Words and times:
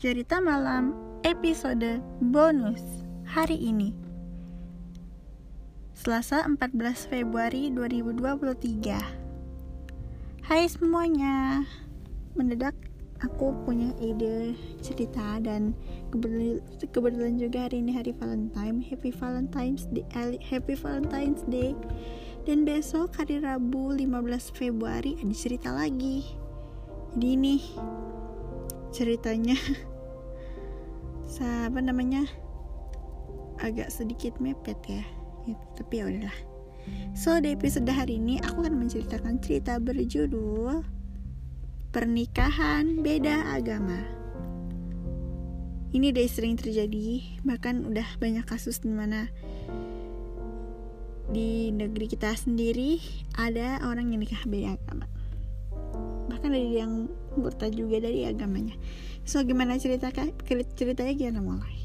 Cerita 0.00 0.40
Malam 0.40 0.96
episode 1.28 2.00
bonus 2.24 2.80
hari 3.28 3.60
ini. 3.60 3.92
Selasa 5.92 6.40
14 6.48 6.72
Februari 7.04 7.68
2023 7.68 8.96
Hai 10.48 10.64
semuanya. 10.72 11.68
Mendadak 12.32 12.72
aku 13.20 13.52
punya 13.68 13.92
ide 14.00 14.56
cerita 14.80 15.36
dan 15.44 15.76
kebetulan, 16.08 17.36
juga 17.36 17.68
hari 17.68 17.84
ini 17.84 17.92
hari 17.92 18.16
Valentine. 18.16 18.80
Happy 18.80 19.12
Valentine's 19.12 19.84
Day 19.92 20.08
Happy 20.40 20.80
Valentine's 20.80 21.44
Day. 21.44 21.76
Dan 22.48 22.64
besok 22.64 23.20
hari 23.20 23.44
Rabu 23.44 23.92
15 23.92 24.08
Februari 24.56 25.20
ada 25.20 25.36
cerita 25.36 25.68
lagi. 25.68 26.24
Jadi 27.12 27.28
ini 27.36 27.56
ceritanya 28.96 29.60
apa 31.38 31.78
namanya 31.78 32.26
agak 33.62 33.92
sedikit 33.92 34.34
mepet 34.42 34.76
ya, 34.88 35.04
ya 35.46 35.54
tapi 35.78 36.02
ya 36.02 36.10
udahlah. 36.10 36.38
So 37.14 37.38
di 37.38 37.54
episode 37.54 37.86
hari 37.86 38.18
ini 38.18 38.40
aku 38.42 38.64
akan 38.64 38.80
menceritakan 38.80 39.38
cerita 39.38 39.78
berjudul 39.78 40.82
pernikahan 41.94 43.04
beda 43.04 43.54
agama. 43.54 44.00
Ini 45.90 46.14
udah 46.14 46.26
sering 46.30 46.54
terjadi 46.54 47.22
bahkan 47.42 47.82
udah 47.86 48.06
banyak 48.22 48.46
kasus 48.46 48.78
di 48.82 48.90
mana 48.90 49.26
di 51.30 51.70
negeri 51.70 52.10
kita 52.10 52.34
sendiri 52.34 52.98
ada 53.38 53.82
orang 53.86 54.10
yang 54.10 54.22
nikah 54.22 54.42
beda 54.46 54.78
agama. 54.78 55.06
Bahkan 56.30 56.50
ada 56.50 56.58
yang 56.58 57.10
murtad 57.38 57.74
juga 57.74 58.02
dari 58.02 58.26
agamanya. 58.26 58.74
So 59.22 59.44
gimana 59.44 59.78
cerita 59.78 60.10
ceritanya 60.74 61.14
kita 61.14 61.40
mulai 61.44 61.80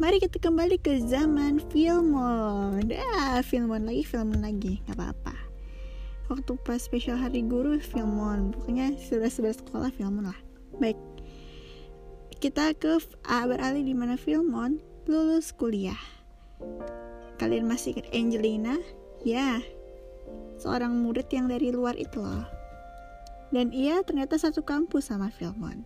Mari 0.00 0.16
kita 0.16 0.40
kembali 0.40 0.80
ke 0.80 0.96
zaman 1.12 1.60
Filmon. 1.68 2.88
Ah 3.20 3.44
Filmon 3.44 3.84
lagi 3.84 4.00
Filmon 4.00 4.40
lagi. 4.40 4.80
Nggak 4.88 4.96
apa-apa. 4.96 5.36
Waktu 6.32 6.56
pas 6.64 6.80
spesial 6.80 7.20
hari 7.20 7.44
guru 7.44 7.76
Filmon. 7.76 8.56
Pokoknya 8.56 8.96
sudah 8.96 9.28
sebelah 9.28 9.60
sekolah 9.60 9.90
Filmon 9.92 10.32
lah. 10.32 10.40
Baik. 10.80 10.96
Kita 12.40 12.72
ke 12.80 12.96
uh, 12.96 13.44
beralih 13.44 13.84
di 13.84 13.92
mana 13.92 14.16
Filmon? 14.16 14.80
Lulus 15.04 15.52
kuliah. 15.52 16.00
Kalian 17.36 17.68
masih 17.68 17.92
ingat 17.92 18.08
Angelina? 18.16 18.80
Ya. 19.20 19.60
Seorang 20.64 20.96
murid 20.96 21.28
yang 21.28 21.52
dari 21.52 21.76
luar 21.76 21.92
itu 22.00 22.24
loh 22.24 22.59
dan 23.50 23.74
ia 23.74 24.02
ternyata 24.06 24.38
satu 24.38 24.62
kampus 24.62 25.10
sama 25.10 25.30
Filmon. 25.34 25.82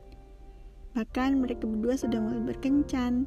Bahkan 0.95 1.41
mereka 1.41 1.67
berdua 1.67 1.97
sudah 1.99 2.21
mulai 2.21 2.55
berkencan. 2.55 3.27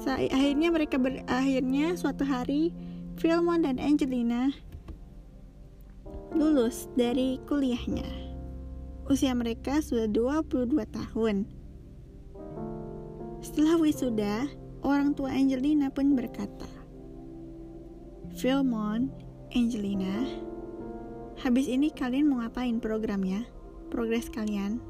Sa 0.00 0.18
akhirnya 0.18 0.72
mereka 0.74 0.98
ber 0.98 1.22
akhirnya 1.30 1.94
suatu 1.94 2.26
hari 2.26 2.74
Filmon 3.20 3.62
dan 3.62 3.78
Angelina 3.78 4.50
lulus 6.34 6.90
dari 6.98 7.38
kuliahnya. 7.46 8.24
Usia 9.06 9.30
mereka 9.36 9.78
sudah 9.78 10.10
22 10.10 10.74
tahun. 10.90 11.46
Setelah 13.44 13.76
wisuda, 13.76 14.48
orang 14.80 15.12
tua 15.12 15.30
Angelina 15.30 15.92
pun 15.92 16.16
berkata, 16.16 16.66
Filmon, 18.34 19.12
Angelina, 19.52 20.24
habis 21.44 21.68
ini 21.68 21.92
kalian 21.92 22.32
mau 22.32 22.40
ngapain 22.40 22.80
programnya? 22.80 23.44
progres 23.94 24.26
kalian. 24.26 24.82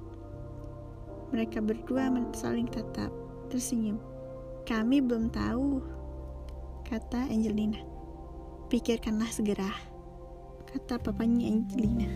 Mereka 1.29 1.61
berdua 1.61 2.09
saling 2.33 2.65
tetap 2.73 3.13
tersenyum. 3.53 4.01
Kami 4.65 5.05
belum 5.05 5.29
tahu, 5.29 5.85
kata 6.89 7.29
Angelina. 7.29 7.85
Pikirkanlah 8.73 9.29
segera, 9.29 9.69
kata 10.73 10.97
papanya 11.05 11.53
Angelina. 11.53 12.09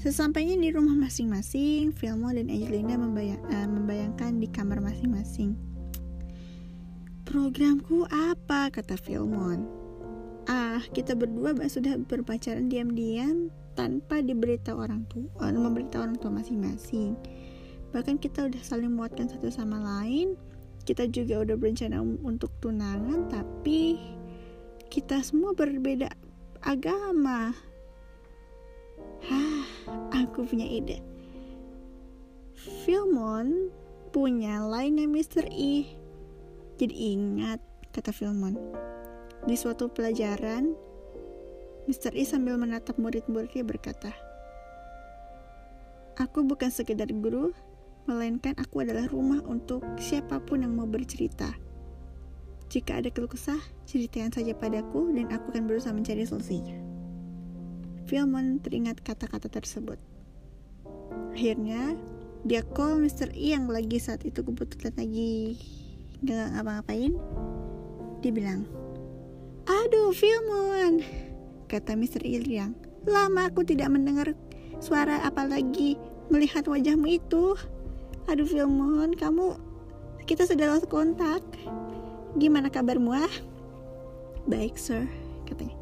Sesampainya 0.00 0.56
di 0.56 0.72
rumah 0.72 0.96
masing-masing, 0.96 1.92
Filmo 1.92 2.32
dan 2.32 2.48
Angelina 2.48 2.96
membayang, 2.96 3.42
uh, 3.52 3.68
membayangkan 3.68 4.40
di 4.40 4.48
kamar 4.48 4.80
masing-masing. 4.80 5.52
Programku 7.28 8.08
apa? 8.08 8.72
kata 8.72 8.96
Filmon. 8.96 9.77
Ah, 10.48 10.80
kita 10.96 11.12
berdua 11.12 11.52
sudah 11.68 12.00
berpacaran 12.00 12.72
diam-diam 12.72 13.52
tanpa 13.76 14.24
diberitahu 14.24 14.80
orang 14.80 15.04
tua, 15.12 15.28
eh, 15.44 15.52
memberitahu 15.52 16.08
orang 16.08 16.16
tua 16.16 16.32
masing-masing. 16.32 17.12
Bahkan 17.92 18.16
kita 18.16 18.48
udah 18.48 18.62
saling 18.64 18.96
muatkan 18.96 19.28
satu 19.28 19.52
sama 19.52 19.76
lain. 19.76 20.40
Kita 20.88 21.04
juga 21.12 21.44
udah 21.44 21.52
berencana 21.52 22.00
untuk 22.00 22.48
tunangan, 22.64 23.28
tapi 23.28 24.00
kita 24.88 25.20
semua 25.20 25.52
berbeda 25.52 26.08
agama. 26.64 27.52
Hah, 29.28 29.64
aku 30.16 30.48
punya 30.48 30.64
ide. 30.64 31.04
Filmon 32.88 33.68
punya 34.16 34.64
lainnya 34.64 35.04
Mr. 35.04 35.44
E. 35.52 35.92
Jadi 36.80 36.94
ingat, 37.12 37.60
kata 37.92 38.16
Filmon. 38.16 38.56
Di 39.46 39.54
suatu 39.54 39.86
pelajaran, 39.92 40.74
Mr. 41.86 42.16
E 42.18 42.24
sambil 42.26 42.58
menatap 42.58 42.98
murid-muridnya 42.98 43.62
berkata, 43.62 44.12
Aku 46.18 46.42
bukan 46.42 46.74
sekedar 46.74 47.06
guru, 47.14 47.54
melainkan 48.10 48.58
aku 48.58 48.82
adalah 48.82 49.06
rumah 49.06 49.38
untuk 49.46 49.86
siapa 50.02 50.42
pun 50.42 50.66
yang 50.66 50.74
mau 50.74 50.88
bercerita. 50.88 51.54
Jika 52.68 53.00
ada 53.00 53.08
keluh 53.08 53.30
kesah, 53.30 53.60
ceritakan 53.88 54.34
saja 54.34 54.52
padaku 54.52 55.14
dan 55.14 55.30
aku 55.32 55.54
akan 55.54 55.64
berusaha 55.64 55.94
mencari 55.94 56.26
solusinya. 56.26 56.76
Filmon 58.04 58.60
teringat 58.60 59.00
kata-kata 59.00 59.48
tersebut. 59.48 59.96
Akhirnya, 61.32 61.96
dia 62.44 62.60
call 62.64 63.00
Mr. 63.00 63.32
E 63.32 63.56
yang 63.56 63.70
lagi 63.70 63.96
saat 63.96 64.26
itu 64.26 64.44
kebetulan 64.44 64.92
lagi 64.98 65.56
gak 66.24 66.58
ngapa-ngapain. 66.58 67.14
Dia 68.20 68.32
bilang, 68.34 68.68
Aduh, 69.88 70.12
Filmon, 70.12 71.00
kata 71.64 71.96
Mr. 71.96 72.20
Iliang. 72.20 72.76
Lama 73.08 73.48
aku 73.48 73.64
tidak 73.64 73.88
mendengar 73.88 74.36
suara 74.84 75.16
apalagi 75.24 75.96
melihat 76.28 76.68
wajahmu 76.68 77.16
itu. 77.16 77.56
Aduh 78.28 78.44
Filmon, 78.44 79.16
kamu 79.16 79.56
kita 80.28 80.44
sudah 80.44 80.76
lost 80.76 80.92
kontak. 80.92 81.40
Gimana 82.36 82.68
kabarmu 82.68 83.16
ah? 83.16 83.32
Baik 84.44 84.76
sir, 84.76 85.08
katanya. 85.48 85.80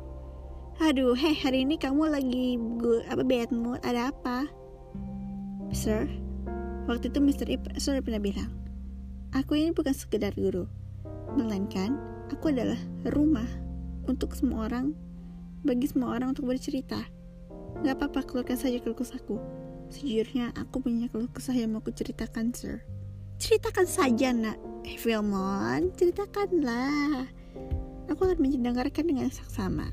Aduh, 0.86 1.18
heh 1.18 1.34
hari 1.42 1.66
ini 1.66 1.74
kamu 1.74 2.06
lagi 2.06 2.62
good, 2.78 3.02
apa 3.10 3.26
bad 3.26 3.50
mood? 3.50 3.82
Ada 3.82 4.14
apa? 4.14 4.46
Sir, 5.74 6.06
waktu 6.86 7.10
itu 7.10 7.18
Mr. 7.18 7.50
Ip, 7.50 7.74
sir 7.74 7.98
pernah 8.06 8.22
bilang, 8.22 8.54
aku 9.34 9.58
ini 9.58 9.74
bukan 9.74 9.98
sekedar 9.98 10.30
guru, 10.38 10.70
melainkan 11.34 11.98
aku 12.30 12.54
adalah 12.54 12.78
rumah 13.10 13.65
untuk 14.08 14.32
semua 14.38 14.70
orang 14.70 14.94
bagi 15.66 15.90
semua 15.90 16.14
orang 16.14 16.30
untuk 16.32 16.46
bercerita. 16.46 17.02
Gak 17.82 17.98
apa-apa, 17.98 18.22
keluarkan 18.24 18.56
saja 18.56 18.78
keluh 18.78 18.96
kesahku. 18.96 19.36
Sejujurnya, 19.90 20.54
aku 20.54 20.82
punya 20.82 21.10
keluh 21.10 21.28
kesah 21.30 21.54
yang 21.54 21.74
mau 21.74 21.82
aku 21.82 21.90
ceritakan, 21.92 22.54
sir. 22.54 22.82
Ceritakan 23.42 23.84
saja, 23.84 24.32
nak. 24.32 24.56
Eh, 24.86 24.96
Filmon, 24.96 25.92
ceritakanlah. 25.98 27.26
Aku 28.06 28.20
akan 28.22 28.38
mendengarkan 28.38 29.04
dengan 29.10 29.28
saksama. 29.28 29.90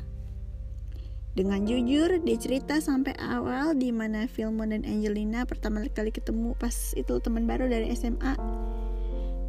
Dengan 1.34 1.66
jujur, 1.66 2.22
dia 2.22 2.38
cerita 2.38 2.78
sampai 2.78 3.18
awal 3.18 3.74
di 3.74 3.90
mana 3.90 4.30
Filmon 4.30 4.70
dan 4.70 4.86
Angelina 4.86 5.50
pertama 5.50 5.82
kali 5.90 6.14
ketemu 6.14 6.54
pas 6.62 6.94
itu 6.94 7.18
teman 7.18 7.50
baru 7.50 7.66
dari 7.66 7.90
SMA. 7.98 8.38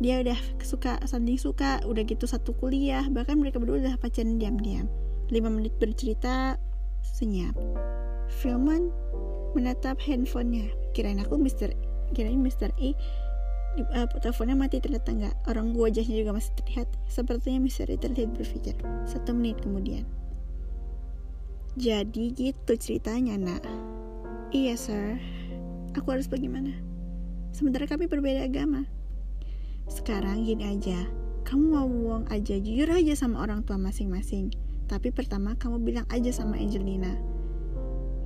Dia 0.04 0.20
udah 0.20 0.36
suka, 0.60 1.00
saling 1.08 1.40
suka, 1.40 1.80
udah 1.88 2.04
gitu 2.04 2.28
satu 2.28 2.52
kuliah, 2.60 3.08
bahkan 3.08 3.40
mereka 3.40 3.56
berdua 3.56 3.80
udah 3.80 3.96
pacaran 3.96 4.36
diam-diam. 4.36 4.84
5 5.32 5.40
menit 5.48 5.72
bercerita, 5.80 6.60
senyap. 7.00 7.56
Filman 8.28 8.92
menatap 9.56 9.96
handphonenya. 10.04 10.68
Kirain 10.92 11.16
aku 11.24 11.40
Mister, 11.40 11.72
kirain 12.12 12.36
Mister 12.36 12.68
E 12.76 12.92
uh, 13.96 14.04
teleponnya 14.20 14.52
mati 14.52 14.76
ternyata 14.76 15.08
enggak. 15.08 15.34
Orang 15.48 15.72
gua 15.72 15.88
wajahnya 15.88 16.20
juga 16.20 16.36
masih 16.36 16.52
terlihat. 16.60 16.88
Sepertinya 17.08 17.64
Mister 17.64 17.88
E 17.88 17.96
terlihat 17.96 18.36
berpikir. 18.36 18.76
Satu 19.08 19.32
menit 19.32 19.56
kemudian. 19.64 20.04
Jadi 21.80 22.30
gitu 22.36 22.76
ceritanya, 22.76 23.40
nak. 23.40 23.64
Iya, 24.52 24.76
sir. 24.76 25.18
Aku 25.96 26.12
harus 26.12 26.30
bagaimana? 26.30 26.70
Sementara 27.50 27.88
kami 27.88 28.06
berbeda 28.06 28.46
agama. 28.46 28.86
Sekarang 29.88 30.44
gini 30.44 30.64
aja. 30.69 31.08
Kamu 31.44 31.64
mau 31.76 31.88
buang 31.88 32.25
aja, 32.32 32.56
jujur 32.56 32.88
aja 32.88 33.12
sama 33.12 33.44
orang 33.44 33.62
tua 33.69 33.76
masing-masing. 33.76 34.52
Tapi 34.88 35.12
pertama 35.12 35.56
kamu 35.56 35.81
bilang 35.84 36.06
aja 36.08 36.32
sama 36.32 36.56
Angelina. 36.56 37.34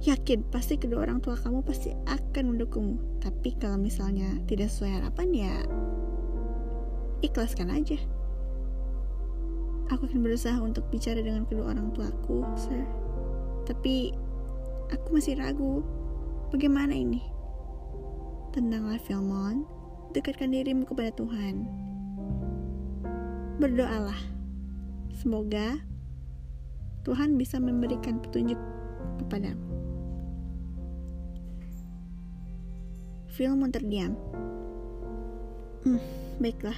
yakin 0.07 0.47
pasti 0.55 0.79
kedua 0.79 1.11
orang 1.11 1.19
tua 1.19 1.35
kamu 1.35 1.67
pasti 1.67 1.91
akan 2.07 2.55
mendukungmu 2.55 3.19
tapi 3.19 3.51
kalau 3.59 3.75
misalnya 3.75 4.31
tidak 4.47 4.71
sesuai 4.71 5.03
harapan 5.03 5.29
ya 5.35 5.55
ikhlaskan 7.27 7.75
aja 7.75 7.99
aku 9.91 10.07
akan 10.07 10.23
berusaha 10.23 10.55
untuk 10.63 10.87
bicara 10.95 11.19
dengan 11.19 11.43
kedua 11.51 11.75
orang 11.75 11.91
tuaku 11.99 12.47
sir 12.55 12.87
tapi 13.67 14.15
aku 14.95 15.19
masih 15.19 15.35
ragu 15.35 15.83
bagaimana 16.55 16.95
ini 16.95 17.19
tenanglah 18.55 19.03
Filmon 19.03 19.67
dekatkan 20.13 20.53
dirimu 20.53 20.89
kepada 20.89 21.13
Tuhan 21.15 21.69
berdoalah 23.59 24.19
semoga 25.13 25.83
Tuhan 27.03 27.41
bisa 27.41 27.57
memberikan 27.59 28.21
petunjuk 28.21 28.61
kepadamu 29.25 29.69
Filmon 33.39 33.71
terdiam. 33.71 34.19
Hmm, 35.87 36.03
baiklah. 36.43 36.75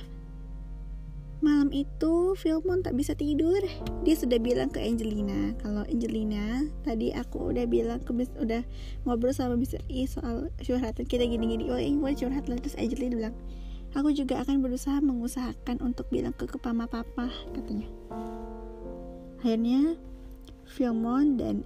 Malam 1.40 1.72
itu 1.72 2.36
Filmon 2.36 2.84
tak 2.84 2.92
bisa 3.00 3.16
tidur. 3.16 3.64
Dia 4.04 4.12
sudah 4.12 4.36
bilang 4.36 4.68
ke 4.68 4.76
Angelina 4.76 5.56
kalau 5.56 5.88
Angelina 5.88 6.68
tadi 6.84 7.16
aku 7.16 7.56
udah 7.56 7.64
bilang 7.64 8.04
ke 8.04 8.12
udah 8.36 8.60
ngobrol 9.08 9.32
sama 9.32 9.56
Mr. 9.56 9.80
E 9.88 10.04
soal 10.04 10.52
curhatan 10.60 11.08
kita 11.08 11.24
gini-gini. 11.24 11.72
Oh, 11.72 11.80
ini 11.80 11.96
boleh 11.96 12.12
curhat 12.12 12.44
lah 12.44 12.60
terus 12.60 12.76
Angelina 12.76 13.16
bilang, 13.16 13.36
aku 13.96 14.12
juga 14.12 14.44
akan 14.44 14.60
berusaha 14.60 15.00
mengusahakan 15.00 15.80
untuk 15.80 16.12
bilang 16.12 16.36
ke 16.36 16.44
kepama 16.44 16.84
papa 16.84 17.32
katanya. 17.56 17.88
Akhirnya 19.40 19.96
Filmon 20.68 21.40
dan 21.40 21.64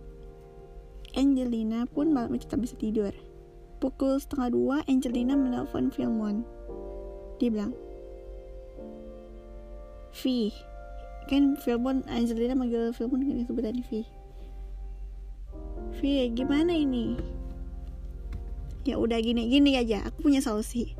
Angelina 1.19 1.91
pun 1.91 2.15
malam 2.15 2.31
itu 2.39 2.47
tak 2.47 2.63
bisa 2.63 2.79
tidur. 2.79 3.11
Pukul 3.83 4.23
setengah 4.23 4.49
dua, 4.55 4.77
Angelina 4.87 5.35
menelpon 5.35 5.91
Filmon. 5.91 6.47
Dia 7.43 7.51
bilang, 7.51 7.75
V, 10.15 10.53
kan 11.27 11.59
Filmon, 11.59 12.07
Angelina 12.07 12.55
manggil 12.55 12.95
Filmon 12.95 13.27
kan 13.27 13.45
sebutan 13.45 13.83
V. 13.83 14.07
V, 15.99 16.01
gimana 16.33 16.71
ini? 16.71 17.19
Ya 18.87 19.01
udah 19.01 19.19
gini-gini 19.19 19.75
aja, 19.75 20.07
aku 20.07 20.31
punya 20.31 20.39
solusi. 20.39 20.95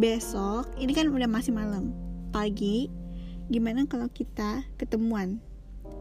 Besok, 0.00 0.72
ini 0.80 0.92
kan 0.96 1.12
udah 1.12 1.28
masih 1.28 1.52
malam. 1.52 1.92
Pagi, 2.32 2.88
gimana 3.52 3.84
kalau 3.84 4.08
kita 4.08 4.64
ketemuan? 4.80 5.38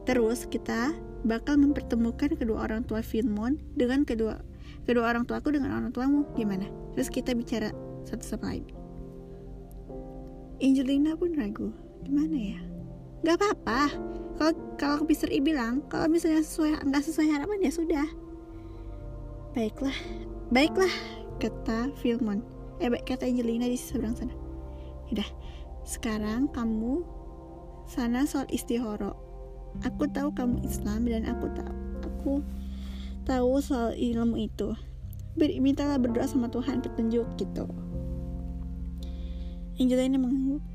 Terus 0.06 0.46
kita 0.46 0.94
bakal 1.25 1.58
mempertemukan 1.58 2.38
kedua 2.38 2.69
orang 2.69 2.86
tua 2.86 3.01
Filmon 3.01 3.58
dengan 3.74 4.06
kedua 4.06 4.38
kedua 4.86 5.10
orang 5.10 5.25
tuaku 5.25 5.58
dengan 5.58 5.74
orang 5.74 5.90
tuamu 5.90 6.30
gimana 6.38 6.69
terus 6.94 7.10
kita 7.10 7.34
bicara 7.34 7.74
satu 8.06 8.22
sama 8.22 8.54
lain 8.54 8.66
Angelina 10.62 11.18
pun 11.18 11.34
ragu 11.34 11.74
gimana 12.06 12.38
ya? 12.38 12.60
Gak 13.25 13.42
apa-apa. 13.42 13.90
Kalau 14.36 14.54
kalau 14.75 14.98
Mr. 15.07 15.31
I 15.31 15.40
bilang 15.42 15.81
kalau 15.90 16.12
misalnya 16.12 16.44
sesuai 16.44 16.86
nggak 16.86 17.04
sesuai 17.07 17.28
harapan 17.34 17.66
ya 17.66 17.72
sudah. 17.72 18.07
Baiklah. 19.57 19.96
Baiklah 20.54 20.92
kata 21.42 21.90
Filmon 22.00 22.44
eh 22.84 22.92
baik 22.92 23.07
kata 23.07 23.25
Angelina 23.25 23.66
di 23.66 23.80
seberang 23.80 24.13
sana. 24.13 24.36
Udah 25.10 25.25
sekarang 25.88 26.52
kamu 26.52 27.02
sana 27.88 28.28
soal 28.28 28.46
istihoro. 28.51 29.16
Aku 29.88 30.08
tahu 30.12 30.36
kamu 30.36 30.63
Islam 30.68 31.08
dan 31.08 31.24
aku 31.28 31.48
tahu 31.56 31.75
aku 32.04 32.34
tahu 33.24 33.51
soal 33.63 33.96
ilmu 33.96 34.36
itu. 34.36 34.75
Mintalah 35.36 36.00
berdoa 36.00 36.28
sama 36.28 36.51
Tuhan 36.51 36.84
petunjuk 36.84 37.28
gitu. 37.40 37.68
Angelina 39.75 40.19
mengangguk 40.19 40.75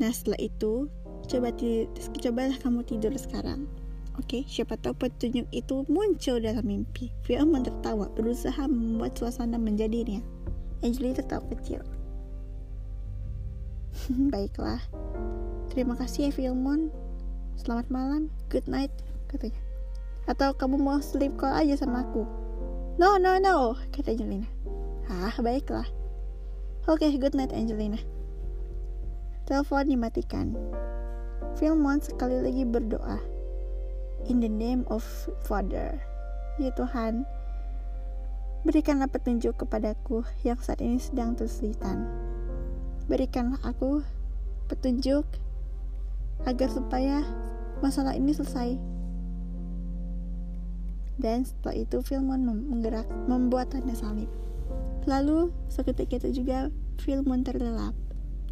nah 0.00 0.10
setelah 0.10 0.40
itu 0.40 0.88
coba 1.28 1.52
cobalah 2.18 2.56
kamu 2.58 2.80
tidur 2.88 3.12
sekarang 3.14 3.68
Oke, 4.18 4.42
okay, 4.42 4.52
siapa 4.52 4.76
tahu 4.76 5.06
petunjuk 5.06 5.48
itu 5.48 5.86
muncul 5.88 6.44
dalam 6.44 6.66
mimpi. 6.66 7.08
Firman 7.24 7.64
tertawa, 7.64 8.10
berusaha 8.12 8.68
membuat 8.68 9.16
suasana 9.16 9.56
menjadinya. 9.56 10.20
Angelina 10.84 11.24
tertawa 11.24 11.40
kecil. 11.56 11.80
Baiklah. 14.34 14.82
Terima 15.72 15.96
kasih 15.96 16.28
ya 16.28 16.30
Filmon. 16.36 16.92
Selamat 17.56 17.88
malam. 17.88 18.28
Good 18.52 18.68
night, 18.68 18.92
katanya. 19.32 19.56
Atau 20.28 20.52
kamu 20.52 20.76
mau 20.76 21.00
sleep 21.00 21.40
call 21.40 21.56
aja 21.56 21.80
sama 21.80 22.04
aku? 22.04 22.28
No, 23.00 23.16
no, 23.16 23.40
no, 23.40 23.72
kata 23.94 24.12
Angelina. 24.12 24.44
Ah, 25.08 25.32
baiklah. 25.40 25.88
Oke, 26.84 27.08
okay, 27.08 27.16
good 27.16 27.32
night 27.32 27.56
Angelina. 27.56 27.96
Telepon 29.50 29.82
dimatikan. 29.82 30.54
Filmon 31.58 31.98
sekali 31.98 32.38
lagi 32.38 32.62
berdoa. 32.62 33.18
In 34.30 34.38
the 34.38 34.46
name 34.46 34.86
of 34.86 35.02
Father. 35.42 35.98
Ya 36.62 36.70
Tuhan, 36.78 37.26
berikanlah 38.62 39.10
petunjuk 39.10 39.58
kepadaku 39.58 40.22
yang 40.46 40.54
saat 40.62 40.78
ini 40.78 41.02
sedang 41.02 41.34
kesulitan. 41.34 42.06
Berikanlah 43.10 43.58
aku 43.66 44.06
petunjuk 44.70 45.26
agar 46.46 46.70
supaya 46.70 47.26
masalah 47.82 48.14
ini 48.14 48.30
selesai 48.30 48.78
dan 51.18 51.42
setelah 51.42 51.74
itu 51.74 51.98
Filmon 52.06 52.46
menggerak 52.70 53.10
membuat 53.26 53.74
tanda 53.74 53.98
salib. 53.98 54.30
Lalu 55.10 55.50
seketika 55.66 56.22
itu 56.22 56.38
juga 56.38 56.70
Filmon 57.02 57.42
terlelap. 57.42 57.98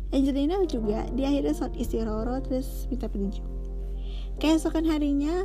Angelina 0.08 0.56
juga 0.64 1.05
di 1.12 1.28
akhirnya 1.28 1.52
saat 1.52 1.76
istirahat 1.76 2.49
terus 2.49 2.88
minta 2.88 3.12
petunjuk. 3.12 3.44
Keesokan 4.40 4.88
harinya 4.88 5.44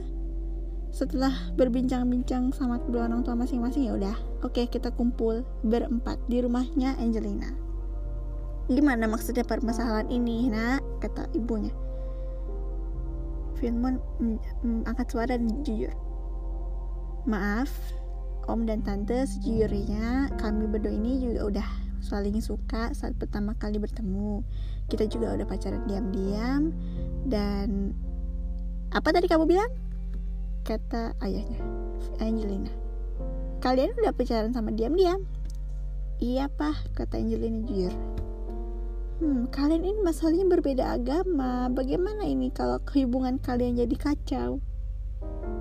setelah 0.93 1.33
berbincang-bincang 1.57 2.53
sama 2.53 2.77
kedua 2.77 3.09
orang 3.09 3.25
tua 3.25 3.33
masing-masing 3.33 3.89
ya 3.89 3.97
udah 3.97 4.13
oke 4.45 4.53
okay, 4.53 4.69
kita 4.69 4.93
kumpul 4.93 5.41
berempat 5.65 6.21
di 6.29 6.39
rumahnya 6.39 6.95
Angelina. 7.01 7.49
Gimana 8.71 9.09
maksudnya 9.09 9.43
permasalahan 9.43 10.07
ini 10.07 10.47
nak? 10.47 10.79
Kata 11.03 11.27
ibunya. 11.35 11.73
Filmon 13.59 13.99
angkat 14.87 15.11
suara 15.11 15.35
dan 15.35 15.65
jujur. 15.67 15.91
Maaf, 17.27 17.71
Om 18.47 18.67
dan 18.67 18.83
Tante 18.83 19.27
sejujurnya 19.27 20.31
kami 20.39 20.67
berdua 20.67 20.91
ini 20.91 21.19
juga 21.19 21.41
udah 21.47 21.69
saling 22.03 22.43
suka 22.43 22.91
saat 22.91 23.15
pertama 23.15 23.55
kali 23.55 23.79
bertemu. 23.79 24.43
Kita 24.91 25.07
juga 25.07 25.31
udah 25.33 25.47
pacaran 25.47 25.87
diam-diam 25.87 26.75
dan 27.25 27.95
apa 28.91 29.09
tadi 29.15 29.31
kamu 29.31 29.47
bilang? 29.47 29.71
Kata 30.67 31.15
ayahnya, 31.23 31.63
Angelina. 32.19 32.69
Kalian 33.63 33.95
udah 33.95 34.11
pacaran 34.11 34.51
sama 34.51 34.75
diam-diam? 34.75 35.23
Iya, 36.19 36.51
Pak, 36.51 36.93
kata 36.99 37.17
Angelina 37.17 37.63
jujur. 37.63 37.95
Hmm, 39.23 39.47
kalian 39.55 39.87
ini 39.87 39.99
masalahnya 40.03 40.43
berbeda 40.45 40.99
agama. 40.99 41.71
Bagaimana 41.71 42.27
ini 42.27 42.51
kalau 42.51 42.77
hubungan 42.91 43.39
kalian 43.39 43.79
jadi 43.79 43.95
kacau? 43.95 44.59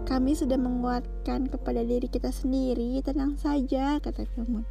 Kami 0.03 0.35
sudah 0.35 0.59
menguatkan 0.59 1.47
kepada 1.47 1.87
diri 1.87 2.11
kita 2.11 2.35
sendiri, 2.35 2.99
tenang 3.07 3.39
saja, 3.39 4.03
kata 4.03 4.27
Filmon. 4.35 4.67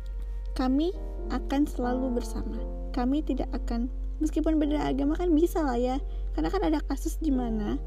Kami 0.54 0.92
akan 1.30 1.70
selalu 1.70 2.18
bersama. 2.18 2.58
Kami 2.92 3.22
tidak 3.22 3.52
akan, 3.54 3.92
meskipun 4.18 4.58
beda 4.58 4.82
agama 4.82 5.14
kan 5.14 5.30
bisa 5.36 5.62
lah 5.62 5.78
ya, 5.78 6.02
karena 6.34 6.50
kan 6.50 6.66
ada 6.66 6.80
kasus 6.90 7.22
di 7.22 7.30
mana 7.30 7.78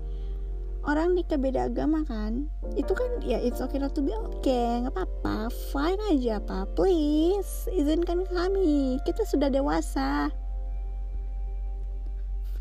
orang 0.84 1.16
nikah 1.16 1.40
beda 1.40 1.72
agama 1.72 2.04
kan, 2.04 2.44
itu 2.76 2.92
kan 2.92 3.08
ya 3.24 3.40
it's 3.40 3.64
okay 3.64 3.80
not 3.80 3.96
to 3.96 4.04
be 4.04 4.12
okay, 4.12 4.84
nggak 4.84 4.92
apa-apa, 4.92 5.48
fine 5.72 6.00
aja 6.12 6.36
apa, 6.36 6.68
please 6.76 7.64
izinkan 7.72 8.28
kami, 8.28 9.00
kita 9.08 9.24
sudah 9.24 9.48
dewasa. 9.48 10.28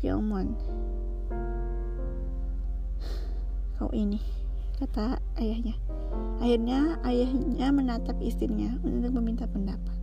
Filmon, 0.00 0.56
kau 3.76 3.92
ini 3.92 4.20
kata 4.80 5.20
ayahnya. 5.40 5.76
Akhirnya 6.40 7.00
ayahnya 7.08 7.72
menatap 7.72 8.16
istrinya 8.20 8.72
untuk 8.84 9.16
meminta 9.16 9.48
pendapat. 9.48 9.93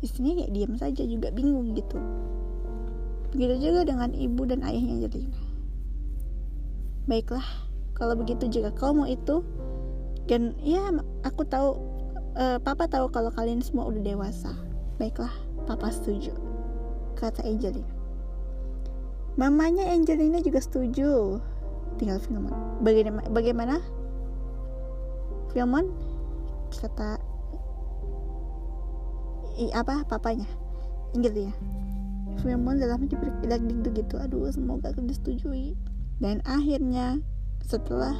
Istrinya 0.00 0.40
kayak 0.40 0.52
diam 0.56 0.72
saja 0.80 1.02
juga 1.04 1.28
bingung 1.32 1.76
gitu. 1.76 2.00
Begitu 3.30 3.70
juga 3.70 3.86
dengan 3.86 4.10
ibu 4.16 4.42
dan 4.48 4.64
ayahnya 4.66 5.06
Jelina. 5.06 5.40
Baiklah, 7.06 7.44
kalau 7.94 8.16
begitu 8.16 8.48
juga 8.48 8.72
kau 8.74 8.96
mau 8.96 9.06
itu 9.06 9.44
dan 10.26 10.54
ya 10.62 10.82
aku 11.26 11.42
tahu 11.46 11.78
uh, 12.38 12.58
papa 12.62 12.86
tahu 12.86 13.10
kalau 13.12 13.30
kalian 13.34 13.62
semua 13.62 13.86
udah 13.86 14.02
dewasa. 14.02 14.52
Baiklah, 14.98 15.32
papa 15.64 15.92
setuju. 15.92 16.34
Kata 17.16 17.44
Angelina. 17.44 17.86
Mamanya 19.38 19.88
Angelina 19.92 20.42
juga 20.42 20.60
setuju. 20.60 21.38
Tinggal 21.98 22.18
Filmon. 22.22 22.52
Bagaimana, 22.80 23.28
bagaimana 23.30 23.76
Filmon, 25.52 25.90
kata 26.70 27.18
i, 29.58 29.72
apa 29.74 30.04
papanya 30.06 30.46
gitu 31.16 31.50
ya 31.50 31.54
Firman 32.40 32.78
dalam 32.78 33.10
diperkidak 33.10 33.60
gitu 33.92 34.14
aduh 34.16 34.48
semoga 34.54 34.94
disetujui 34.94 35.74
dan 36.22 36.38
akhirnya 36.46 37.18
setelah 37.66 38.14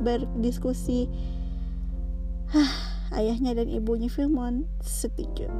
berdiskusi 0.00 1.06
ayahnya 3.18 3.54
dan 3.54 3.68
ibunya 3.70 4.08
Firmon 4.10 4.66
setuju 4.82 5.50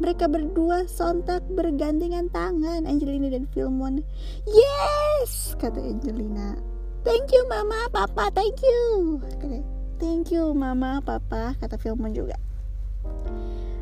mereka 0.00 0.32
berdua 0.32 0.88
sontak 0.88 1.44
bergandengan 1.52 2.32
tangan 2.32 2.88
Angelina 2.88 3.28
dan 3.28 3.44
Filmon. 3.52 4.00
Yes, 4.48 5.52
kata 5.60 5.76
Angelina. 5.76 6.56
Thank 7.04 7.36
you 7.36 7.44
mama, 7.52 7.84
papa, 7.92 8.32
thank 8.32 8.64
you. 8.64 9.20
Thank 10.00 10.32
you 10.32 10.56
mama, 10.56 11.04
papa, 11.04 11.52
kata 11.60 11.76
Filmon 11.76 12.16
juga. 12.16 12.40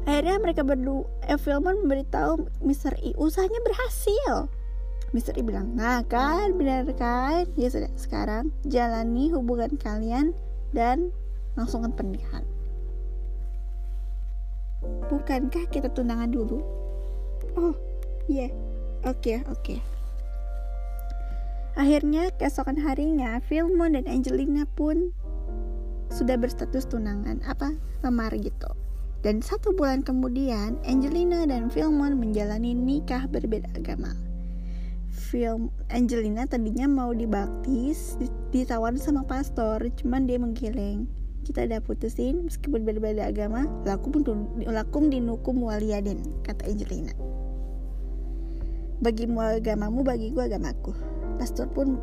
Akhirnya 0.09 0.41
mereka 0.41 0.65
berdua, 0.65 1.05
eh, 1.29 1.37
Filmon 1.37 1.85
memberitahu 1.85 2.49
Mr. 2.65 2.97
I 3.05 3.12
usahanya 3.21 3.61
berhasil. 3.61 4.49
Mr. 5.12 5.37
I 5.37 5.45
bilang, 5.45 5.77
nah 5.77 6.00
kan, 6.09 6.57
benar 6.57 6.88
kan? 6.97 7.45
Ya 7.61 7.69
sudah, 7.69 7.93
sekarang 7.93 8.49
jalani 8.65 9.29
hubungan 9.29 9.77
kalian 9.77 10.33
dan 10.73 11.12
langsungkan 11.61 11.93
pernikahan. 11.93 12.41
Bukankah 15.12 15.69
kita 15.69 15.93
tunangan 15.93 16.33
dulu? 16.33 16.65
Oh, 17.61 17.77
iya. 18.33 18.49
Yeah. 18.49 18.53
Oke, 19.05 19.12
okay, 19.12 19.37
oke. 19.45 19.61
Okay. 19.61 19.81
Akhirnya 21.77 22.33
keesokan 22.33 22.81
harinya, 22.81 23.45
Filmon 23.45 23.93
dan 23.93 24.09
Angelina 24.09 24.65
pun 24.73 25.12
sudah 26.09 26.41
berstatus 26.41 26.88
tunangan, 26.88 27.45
apa 27.45 27.77
lemar 28.00 28.33
gitu. 28.41 28.77
Dan 29.18 29.42
satu 29.42 29.75
bulan 29.75 30.06
kemudian, 30.06 30.78
Angelina 30.87 31.42
dan 31.42 31.66
Filmon 31.75 32.22
menjalani 32.22 32.70
nikah 32.70 33.26
berbeda 33.26 33.66
agama. 33.75 34.14
Film 35.10 35.75
Angelina 35.90 36.46
tadinya 36.46 36.87
mau 36.87 37.10
dibaptis, 37.10 38.14
ditawarin 38.54 39.02
sama 39.02 39.26
pastor, 39.26 39.82
cuman 39.98 40.30
dia 40.30 40.38
menggeleng 40.38 41.10
kita 41.48 41.64
udah 41.64 41.80
putusin 41.80 42.44
meskipun 42.44 42.84
berbeda 42.84 43.25
agama 43.25 43.64
lakum 43.88 44.20
lakum 44.68 45.08
dinukum 45.08 45.64
waliyadin 45.64 46.20
kata 46.44 46.68
Angelina. 46.68 47.16
Bagimu 49.00 49.40
agamamu 49.40 50.04
bagiku 50.04 50.44
agamaku. 50.44 50.92
Pastor 51.40 51.72
pun 51.72 51.96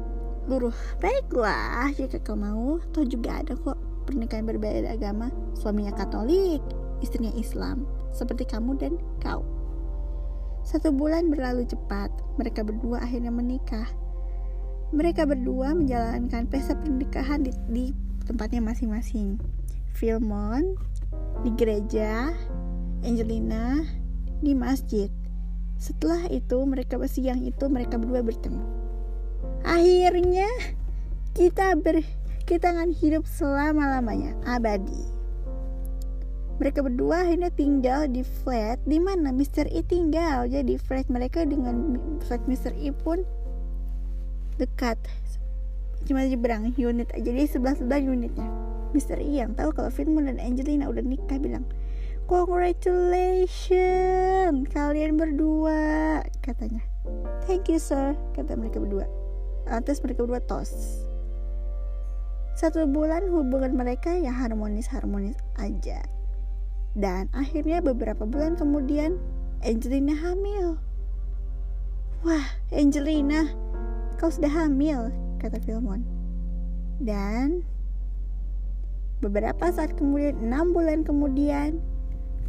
luruh 0.50 0.74
baiklah 0.98 1.94
jika 1.94 2.18
kau 2.26 2.34
mau 2.34 2.82
toh 2.90 3.06
juga 3.06 3.46
ada 3.46 3.54
kok 3.54 3.78
pernikahan 4.10 4.50
berbeda 4.50 4.90
agama. 4.90 5.30
Suaminya 5.54 5.94
Katolik 5.94 6.66
istrinya 7.04 7.32
Islam 7.36 7.88
seperti 8.16 8.48
kamu 8.48 8.78
dan 8.80 8.94
kau 9.20 9.44
satu 10.66 10.90
bulan 10.90 11.30
berlalu 11.30 11.68
cepat 11.68 12.10
mereka 12.40 12.66
berdua 12.66 13.04
akhirnya 13.04 13.30
menikah 13.30 13.86
mereka 14.94 15.26
berdua 15.26 15.74
menjalankan 15.74 16.46
pesta 16.46 16.78
pernikahan 16.78 17.42
di, 17.42 17.52
di 17.68 17.86
tempatnya 18.30 18.62
masing-masing. 18.62 19.42
Filmon 19.96 20.76
di 21.42 21.50
gereja, 21.56 22.32
Angelina 23.02 23.82
di 24.44 24.52
masjid. 24.54 25.08
Setelah 25.80 26.28
itu 26.32 26.64
mereka 26.68 27.00
siang 27.08 27.42
itu 27.44 27.66
mereka 27.72 27.96
berdua 28.00 28.22
bertemu. 28.22 28.64
Akhirnya 29.66 30.48
kita 31.34 31.76
ber 31.80 32.04
kita 32.46 32.72
akan 32.76 32.94
hidup 32.94 33.26
selama-lamanya 33.26 34.38
abadi. 34.46 35.15
Mereka 36.56 36.80
berdua 36.84 37.28
akhirnya 37.28 37.52
tinggal 37.52 38.08
di 38.08 38.24
flat 38.24 38.80
di 38.88 38.96
mana 39.02 39.36
Mr. 39.36 39.68
E 39.68 39.84
tinggal. 39.84 40.48
Jadi 40.48 40.80
flat 40.80 41.12
mereka 41.12 41.44
dengan 41.44 42.00
flat 42.24 42.40
Mr. 42.48 42.72
E 42.80 42.96
pun 42.96 43.28
dekat 44.56 44.96
cuma 46.06 46.22
nyebrang 46.24 46.72
unit 46.78 47.10
aja 47.12 47.24
jadi 47.26 47.50
sebelah 47.50 47.74
sebelah 47.76 48.00
unitnya 48.00 48.48
Mister 48.96 49.20
yang 49.20 49.52
tahu 49.58 49.74
kalau 49.76 49.92
Firman 49.92 50.32
dan 50.32 50.40
Angelina 50.40 50.88
udah 50.88 51.04
nikah 51.04 51.36
bilang 51.42 51.66
congratulations 52.32 54.72
kalian 54.72 55.20
berdua 55.20 56.24
katanya 56.40 56.80
thank 57.50 57.68
you 57.68 57.82
sir 57.82 58.16
kata 58.38 58.56
mereka 58.56 58.80
berdua 58.80 59.10
atas 59.68 60.00
mereka 60.06 60.24
berdua 60.24 60.40
tos 60.46 61.04
satu 62.56 62.88
bulan 62.88 63.28
hubungan 63.28 63.76
mereka 63.76 64.16
ya 64.16 64.32
harmonis-harmonis 64.32 65.36
aja 65.60 66.00
dan 66.96 67.28
akhirnya 67.36 67.84
beberapa 67.84 68.24
bulan 68.24 68.56
kemudian 68.56 69.20
Angelina 69.62 70.16
hamil 70.16 70.80
wah 72.24 72.48
Angelina 72.72 73.52
kau 74.18 74.32
sudah 74.32 74.50
hamil 74.50 75.12
kata 75.46 75.62
Filmon. 75.62 76.02
Dan 76.98 77.62
beberapa 79.20 79.70
saat 79.70 79.94
kemudian, 80.00 80.40
enam 80.42 80.72
bulan 80.72 81.04
kemudian, 81.06 81.84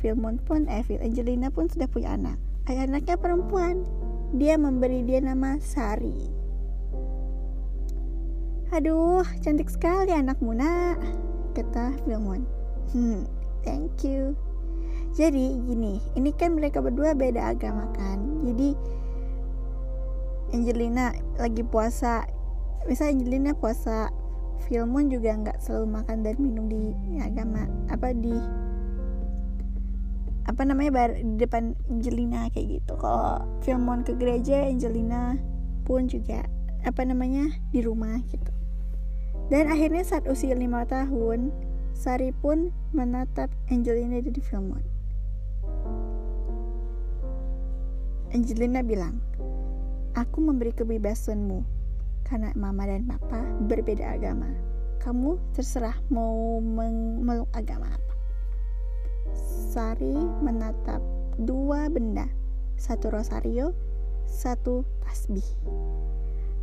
Filmon 0.00 0.40
pun, 0.46 0.64
eh, 0.70 0.80
Angelina 1.02 1.52
pun 1.52 1.68
sudah 1.68 1.90
punya 1.90 2.14
anak. 2.16 2.38
Ayah 2.66 2.86
anaknya 2.88 3.20
perempuan. 3.20 3.86
Dia 4.34 4.58
memberi 4.58 5.06
dia 5.06 5.22
nama 5.22 5.60
Sari. 5.62 6.34
Aduh, 8.74 9.22
cantik 9.44 9.70
sekali 9.70 10.10
anakmu 10.10 10.56
nak, 10.56 10.98
kata 11.54 11.94
Filmon. 12.02 12.42
Hmm, 12.90 13.28
thank 13.66 14.06
you. 14.06 14.38
Jadi 15.18 15.58
gini, 15.66 15.98
ini 16.14 16.30
kan 16.30 16.54
mereka 16.54 16.78
berdua 16.78 17.18
beda 17.18 17.50
agama 17.50 17.90
kan. 17.98 18.22
Jadi 18.46 18.78
Angelina 20.54 21.10
lagi 21.42 21.66
puasa 21.66 22.22
misalnya 22.86 23.18
Angelina 23.18 23.50
puasa 23.58 24.14
Filmon 24.66 25.10
juga 25.10 25.34
nggak 25.34 25.58
selalu 25.58 25.86
makan 26.00 26.16
dan 26.22 26.36
minum 26.38 26.70
di 26.70 26.94
agama 27.18 27.66
apa 27.90 28.14
di 28.14 28.34
apa 30.46 30.62
namanya 30.62 30.90
bar, 30.94 31.10
di 31.18 31.36
depan 31.42 31.74
Angelina 31.90 32.46
kayak 32.54 32.80
gitu 32.80 32.94
kalau 32.94 33.42
Filmon 33.66 34.06
ke 34.06 34.14
gereja 34.14 34.70
Angelina 34.70 35.34
pun 35.82 36.06
juga 36.06 36.46
apa 36.86 37.02
namanya 37.02 37.50
di 37.74 37.82
rumah 37.82 38.22
gitu 38.30 38.52
dan 39.50 39.66
akhirnya 39.66 40.06
saat 40.06 40.30
usia 40.30 40.54
lima 40.54 40.86
tahun 40.86 41.50
Sari 41.96 42.28
pun 42.28 42.68
menatap 42.92 43.48
Angelina 43.72 44.20
dari 44.20 44.44
Filmon 44.44 44.84
Angelina 48.36 48.84
bilang 48.84 49.16
aku 50.12 50.44
memberi 50.44 50.76
kebebasanmu 50.76 51.64
karena 52.28 52.52
mama 52.52 52.84
dan 52.84 53.08
papa 53.08 53.40
berbeda 53.64 54.02
agama. 54.12 54.50
Kamu 55.00 55.38
terserah 55.56 55.94
mau 56.12 56.58
memeluk 56.58 57.46
agama 57.56 57.88
apa. 57.88 58.14
Sari 59.72 60.20
menatap 60.44 60.98
dua 61.40 61.86
benda, 61.88 62.26
satu 62.76 63.08
rosario, 63.08 63.70
satu 64.28 64.82
tasbih. 65.06 65.46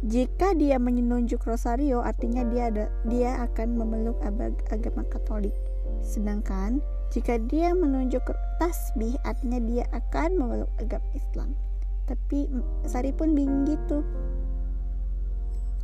Jika 0.04 0.52
dia 0.60 0.76
menunjuk 0.76 1.48
rosario, 1.48 2.04
artinya 2.04 2.44
dia 2.52 2.68
ada, 2.68 2.86
dia 3.08 3.40
akan 3.40 3.80
memeluk 3.80 4.20
agama 4.68 5.08
Katolik. 5.08 5.56
Sedangkan 6.04 6.84
jika 7.16 7.40
dia 7.48 7.72
menunjuk 7.72 8.20
tasbih, 8.60 9.16
artinya 9.24 9.64
dia 9.64 9.88
akan 9.96 10.36
memeluk 10.36 10.72
agama 10.76 11.08
Islam. 11.16 11.56
Tapi 12.04 12.52
Sari 12.84 13.16
pun 13.16 13.32
bingung 13.32 13.64
gitu 13.64 14.04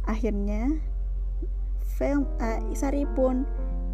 Akhirnya, 0.09 0.67
film 1.95 2.25
uh, 2.41 2.59
Sari 2.73 3.05
pun 3.13 3.45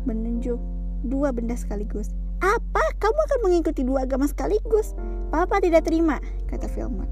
menunjuk 0.08 0.58
dua 1.06 1.36
benda 1.36 1.54
sekaligus. 1.60 2.10
Apa? 2.40 2.84
Kamu 3.04 3.20
akan 3.30 3.40
mengikuti 3.44 3.84
dua 3.84 4.08
agama 4.08 4.24
sekaligus? 4.26 4.96
Papa 5.28 5.60
tidak 5.60 5.84
terima, 5.84 6.24
kata 6.48 6.72
Filmon. 6.72 7.10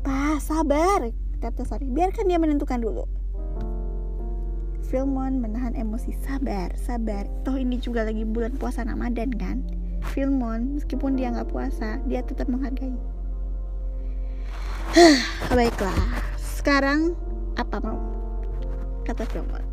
Pa, 0.00 0.40
sabar, 0.40 1.12
kata 1.38 1.62
Sari. 1.66 1.86
Biarkan 1.90 2.26
dia 2.26 2.38
menentukan 2.38 2.82
dulu. 2.82 3.04
Filmon 4.88 5.38
menahan 5.44 5.76
emosi. 5.76 6.16
Sabar, 6.24 6.72
sabar. 6.74 7.28
Toh 7.44 7.56
ini 7.60 7.76
juga 7.76 8.08
lagi 8.08 8.24
bulan 8.24 8.56
puasa 8.56 8.82
Ramadan 8.82 9.30
kan? 9.36 9.60
Filmon, 10.14 10.78
meskipun 10.78 11.18
dia 11.18 11.34
nggak 11.34 11.50
puasa, 11.50 12.00
dia 12.06 12.24
tetap 12.24 12.48
menghargai. 12.48 12.94
Baiklah, 15.56 15.98
sekarang 16.38 17.12
apa 17.60 17.76
mau? 17.82 17.98
kata 19.08 19.24
Filmon. 19.32 19.64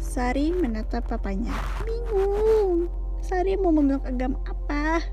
Sari 0.00 0.48
menatap 0.56 1.06
papanya. 1.12 1.52
Bingung. 1.84 2.88
Sari 3.20 3.52
mau 3.60 3.68
memeluk 3.68 4.00
agama 4.08 4.40
apa? 4.48 5.04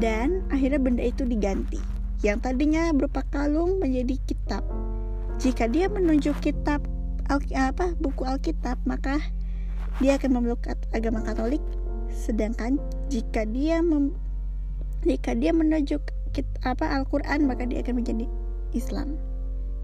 Dan 0.00 0.40
akhirnya 0.48 0.80
benda 0.80 1.04
itu 1.04 1.28
diganti. 1.28 1.97
Yang 2.18 2.38
tadinya 2.50 2.90
berupa 2.90 3.22
kalung 3.30 3.78
menjadi 3.78 4.18
kitab. 4.26 4.66
Jika 5.38 5.70
dia 5.70 5.86
menunjuk 5.86 6.34
kitab 6.42 6.82
al 7.30 7.38
apa 7.54 7.94
buku 8.02 8.26
Alkitab, 8.26 8.80
maka 8.88 9.22
dia 10.02 10.18
akan 10.18 10.40
memeluk 10.40 10.66
agama 10.90 11.22
Katolik. 11.22 11.62
Sedangkan 12.10 12.82
jika 13.12 13.46
dia 13.46 13.78
mem, 13.84 14.10
jika 15.06 15.36
dia 15.38 15.54
menuju 15.54 16.02
apa 16.66 16.86
Al-Qur'an 16.86 17.46
maka 17.46 17.66
dia 17.66 17.86
akan 17.86 18.02
menjadi 18.02 18.26
Islam. 18.74 19.14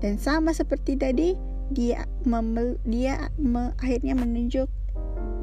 Dan 0.02 0.18
sama 0.18 0.50
seperti 0.50 0.98
tadi 0.98 1.38
dia 1.70 2.04
memel, 2.26 2.76
dia 2.84 3.30
me, 3.38 3.72
akhirnya 3.78 4.18
menunjuk 4.18 4.66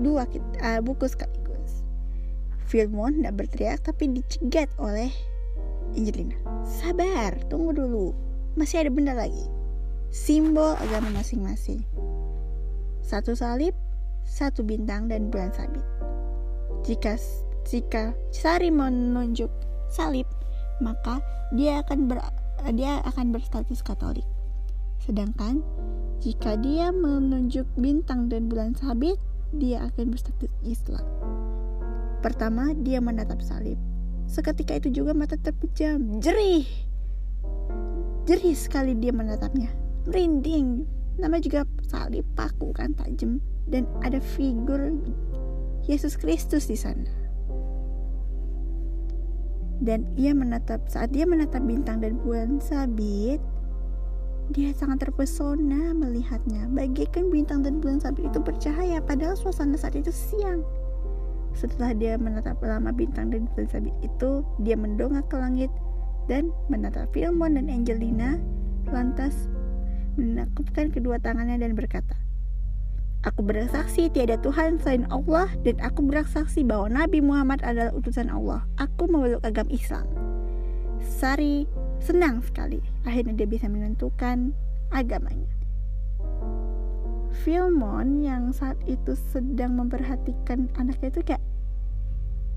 dua 0.04 0.28
uh, 0.28 0.80
buku 0.84 1.08
sekaligus. 1.08 1.88
Filmon 2.68 3.24
tidak 3.24 3.36
berteriak 3.48 3.80
tapi 3.84 4.12
dicegat 4.12 4.68
oleh 4.80 5.12
Angelina 5.98 6.38
sabar 6.64 7.36
tunggu 7.52 7.76
dulu 7.76 8.08
masih 8.56 8.84
ada 8.86 8.92
benda 8.92 9.14
lagi 9.16 9.48
simbol 10.12 10.76
agama 10.80 11.10
masing-masing 11.14 11.84
satu 13.02 13.36
salib 13.36 13.76
satu 14.32 14.64
bintang 14.64 15.12
dan 15.12 15.28
bulan 15.28 15.52
sabit. 15.52 15.84
Jika 16.88 17.20
jika 17.68 18.16
Sari 18.34 18.74
menunjuk 18.74 19.52
salib, 19.92 20.26
maka 20.82 21.22
dia 21.54 21.84
akan 21.86 22.10
ber, 22.10 22.24
dia 22.74 23.04
akan 23.06 23.36
berstatus 23.36 23.86
Katolik. 23.86 24.26
Sedangkan 25.04 25.62
jika 26.22 26.58
dia 26.58 26.90
menunjuk 26.94 27.68
bintang 27.78 28.30
dan 28.30 28.50
bulan 28.50 28.74
sabit, 28.78 29.18
dia 29.54 29.84
akan 29.92 30.14
berstatus 30.14 30.50
Islam. 30.66 31.04
Pertama, 32.22 32.74
dia 32.78 33.02
menatap 33.02 33.42
salib. 33.42 33.78
Seketika 34.32 34.80
itu 34.80 35.04
juga 35.04 35.12
mata 35.12 35.36
terpejam, 35.36 36.24
jerih. 36.24 36.64
Jerih 38.24 38.56
sekali 38.56 38.96
dia 38.96 39.12
menatapnya. 39.12 39.68
Merinding. 40.08 40.88
Nama 41.20 41.36
juga 41.44 41.68
salib 41.84 42.24
paku 42.40 42.72
kan 42.72 42.96
tajam 42.96 43.44
dan 43.68 43.84
ada 44.00 44.24
figur 44.24 44.96
Yesus 45.84 46.16
Kristus 46.16 46.72
di 46.72 46.80
sana. 46.80 47.12
Dan 49.84 50.08
ia 50.16 50.32
menatap 50.32 50.88
saat 50.88 51.12
dia 51.12 51.28
menatap 51.28 51.60
bintang 51.68 52.00
dan 52.00 52.16
bulan 52.24 52.64
sabit, 52.64 53.44
dia 54.56 54.72
sangat 54.72 55.10
terpesona 55.10 55.92
melihatnya. 55.92 56.72
Bagaikan 56.72 57.28
bintang 57.28 57.68
dan 57.68 57.84
bulan 57.84 58.00
sabit 58.00 58.32
itu 58.32 58.40
bercahaya 58.40 59.04
padahal 59.04 59.36
suasana 59.36 59.76
saat 59.76 60.00
itu 60.00 60.14
siang. 60.14 60.64
Setelah 61.52 61.92
dia 61.96 62.16
menatap 62.16 62.60
lama 62.64 62.96
bintang 62.96 63.30
dan 63.32 63.48
sabit 63.68 63.94
itu, 64.02 64.46
dia 64.64 64.80
mendongak 64.80 65.28
ke 65.28 65.36
langit 65.36 65.72
dan 66.32 66.50
menatap 66.72 67.12
Filmon 67.12 67.60
dan 67.60 67.68
Angelina 67.68 68.40
lantas 68.88 69.52
menakupkan 70.16 70.92
kedua 70.92 71.20
tangannya 71.20 71.60
dan 71.60 71.76
berkata, 71.76 72.16
Aku 73.22 73.46
bersaksi 73.46 74.10
tiada 74.10 74.34
Tuhan 74.42 74.82
selain 74.82 75.06
Allah 75.14 75.46
dan 75.62 75.78
aku 75.78 76.02
bersaksi 76.02 76.66
bahwa 76.66 76.90
Nabi 76.90 77.22
Muhammad 77.22 77.62
adalah 77.62 77.94
utusan 77.94 78.34
Allah. 78.34 78.66
Aku 78.82 79.06
memeluk 79.06 79.46
agama 79.46 79.70
Islam. 79.70 80.10
Sari 81.06 81.70
senang 82.02 82.42
sekali. 82.42 82.82
Akhirnya 83.06 83.38
dia 83.38 83.46
bisa 83.46 83.70
menentukan 83.70 84.58
agamanya. 84.90 85.61
Filmon 87.32 88.20
yang 88.22 88.52
saat 88.52 88.76
itu 88.86 89.16
sedang 89.32 89.80
memperhatikan 89.80 90.68
anaknya 90.76 91.10
itu 91.16 91.22
kayak 91.24 91.44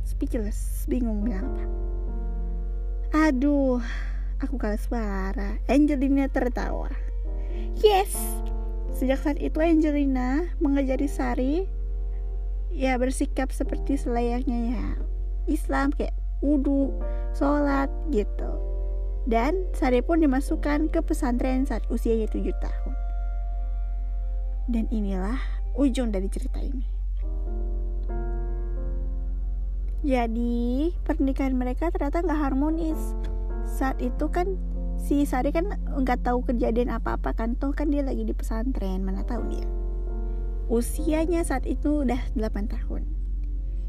speechless, 0.02 0.85
bingung 0.90 1.23
bilang 1.23 1.47
apa. 1.54 1.64
Aduh, 3.31 3.78
aku 4.43 4.59
kalah 4.59 4.78
suara. 4.78 5.62
Angelina 5.71 6.26
tertawa. 6.26 6.90
Yes, 7.78 8.19
Sejak 8.95 9.26
saat 9.26 9.38
itu 9.43 9.59
Angelina 9.59 10.47
mengajari 10.62 11.11
Sari 11.11 11.66
ya 12.71 12.95
bersikap 12.95 13.50
seperti 13.50 13.99
selayaknya 13.99 14.79
ya 14.79 14.87
Islam 15.51 15.90
kayak 15.90 16.14
wudhu, 16.38 16.94
sholat 17.35 17.90
gitu. 18.14 18.55
Dan 19.27 19.66
Sari 19.75 19.99
pun 19.99 20.22
dimasukkan 20.22 20.94
ke 20.94 21.03
pesantren 21.03 21.66
saat 21.66 21.83
usianya 21.90 22.31
7 22.31 22.55
tahun. 22.62 22.94
Dan 24.64 24.88
inilah 24.88 25.37
ujung 25.77 26.09
dari 26.09 26.29
cerita 26.33 26.57
ini. 26.57 26.88
Jadi 30.05 30.92
pernikahan 31.05 31.57
mereka 31.57 31.88
ternyata 31.88 32.20
nggak 32.20 32.40
harmonis. 32.40 33.16
Saat 33.64 34.00
itu 34.05 34.29
kan 34.29 34.57
si 35.00 35.24
Sari 35.24 35.53
kan 35.53 35.81
nggak 35.81 36.24
tahu 36.24 36.44
kejadian 36.44 36.92
apa-apa 36.92 37.33
kan. 37.33 37.57
Toh 37.57 37.72
kan 37.72 37.88
dia 37.92 38.05
lagi 38.05 38.24
di 38.24 38.33
pesantren 38.37 39.05
mana 39.05 39.24
tahu 39.24 39.44
dia. 39.48 39.64
Usianya 40.68 41.44
saat 41.44 41.68
itu 41.68 42.05
udah 42.05 42.20
8 42.37 42.72
tahun. 42.72 43.05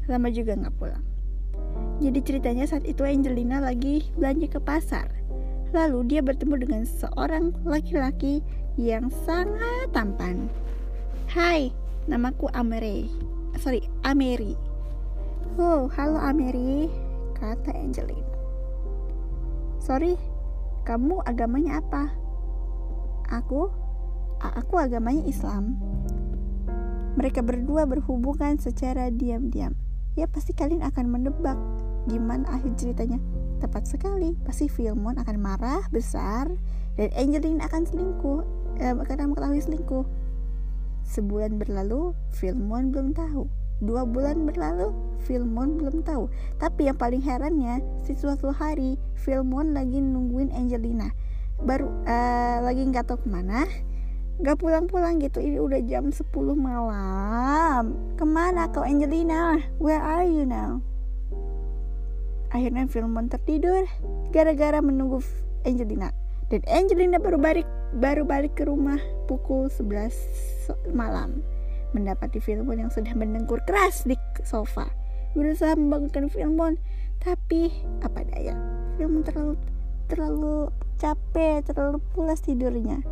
Lama 0.08 0.28
juga 0.28 0.56
nggak 0.56 0.76
pulang. 0.76 1.04
Jadi 2.04 2.20
ceritanya 2.20 2.68
saat 2.68 2.84
itu 2.84 3.00
Angelina 3.04 3.60
lagi 3.64 4.12
belanja 4.16 4.56
ke 4.56 4.60
pasar. 4.60 5.08
Lalu 5.72 6.16
dia 6.16 6.20
bertemu 6.20 6.54
dengan 6.68 6.82
seorang 6.84 7.52
laki-laki 7.64 8.44
yang 8.76 9.08
sangat 9.24 9.88
tampan 9.92 10.52
Hai 11.36 11.68
namaku 12.08 12.48
Amere 12.56 13.12
sorry 13.60 13.84
Ameri 14.08 14.56
Oh 15.60 15.84
halo 15.92 16.16
Ameri 16.16 16.88
kata 17.36 17.76
Angelina 17.76 18.24
sorry 19.76 20.16
kamu 20.88 21.20
agamanya 21.28 21.84
apa? 21.84 22.08
Aku, 23.28 23.68
aku 24.40 24.80
agamanya 24.80 25.28
Islam. 25.28 25.76
Mereka 27.20 27.44
berdua 27.44 27.84
berhubungan 27.84 28.56
secara 28.56 29.12
diam-diam. 29.12 29.76
Ya 30.16 30.24
pasti 30.24 30.56
kalian 30.56 30.88
akan 30.88 31.20
menebak 31.20 31.60
gimana 32.08 32.48
akhir 32.48 32.80
ceritanya. 32.80 33.20
Tepat 33.60 33.84
sekali, 33.84 34.40
pasti 34.40 34.72
Filmon 34.72 35.20
akan 35.20 35.36
marah 35.36 35.84
besar 35.92 36.48
dan 36.96 37.12
Angelina 37.12 37.68
akan 37.68 37.82
selingkuh, 37.84 38.40
eh, 38.80 38.96
karena 39.04 39.28
mengetahui 39.28 39.60
selingkuh. 39.60 40.25
Sebulan 41.06 41.62
berlalu, 41.62 42.12
Filmon 42.34 42.90
belum 42.90 43.14
tahu 43.14 43.46
Dua 43.76 44.08
bulan 44.08 44.48
berlalu, 44.48 44.88
Filmon 45.28 45.76
belum 45.76 46.00
tahu. 46.00 46.32
Tapi 46.56 46.88
yang 46.88 46.96
paling 46.96 47.20
herannya, 47.20 47.84
si 48.08 48.16
suatu 48.16 48.48
hari 48.48 48.96
Filmon 49.20 49.76
lagi 49.76 50.00
nungguin 50.00 50.48
Angelina. 50.48 51.12
Baru 51.60 51.92
uh, 52.08 52.64
lagi 52.64 52.88
nggak 52.88 53.04
tahu 53.04 53.20
ke 53.20 53.28
mana, 53.28 53.68
nggak 54.40 54.56
pulang-pulang 54.56 55.20
gitu. 55.20 55.44
Ini 55.44 55.60
udah 55.60 55.80
jam 55.84 56.08
10 56.08 56.24
malam. 56.56 58.16
Ke 58.16 58.24
mana 58.24 58.72
kau 58.72 58.80
Angelina? 58.80 59.60
Where 59.76 60.00
are 60.00 60.24
you 60.24 60.48
now? 60.48 60.80
Akhirnya 62.56 62.88
Filmon 62.88 63.28
tertidur 63.28 63.84
gara-gara 64.32 64.80
menunggu 64.80 65.20
Angelina. 65.68 66.16
Dan 66.48 66.64
Angelina 66.64 67.20
baru 67.20 67.36
balik 67.36 67.68
baru 67.92 68.24
balik 68.24 68.56
ke 68.56 68.64
rumah 68.64 68.96
pukul 69.26 69.68
11 69.68 70.94
malam 70.94 71.42
mendapati 71.94 72.42
Filmon 72.42 72.86
yang 72.86 72.90
sudah 72.90 73.12
mendengkur 73.14 73.62
keras 73.66 74.06
di 74.06 74.16
sofa. 74.42 74.90
Berusaha 75.36 75.76
membangunkan 75.76 76.32
Filmon, 76.32 76.80
tapi 77.20 77.68
apa 78.00 78.24
daya, 78.24 78.56
Filmon 78.96 79.22
terlalu 79.22 79.54
terlalu 80.06 80.70
capek, 80.96 81.66
terlalu 81.66 81.98
pulas 82.14 82.40
tidurnya. 82.40 83.02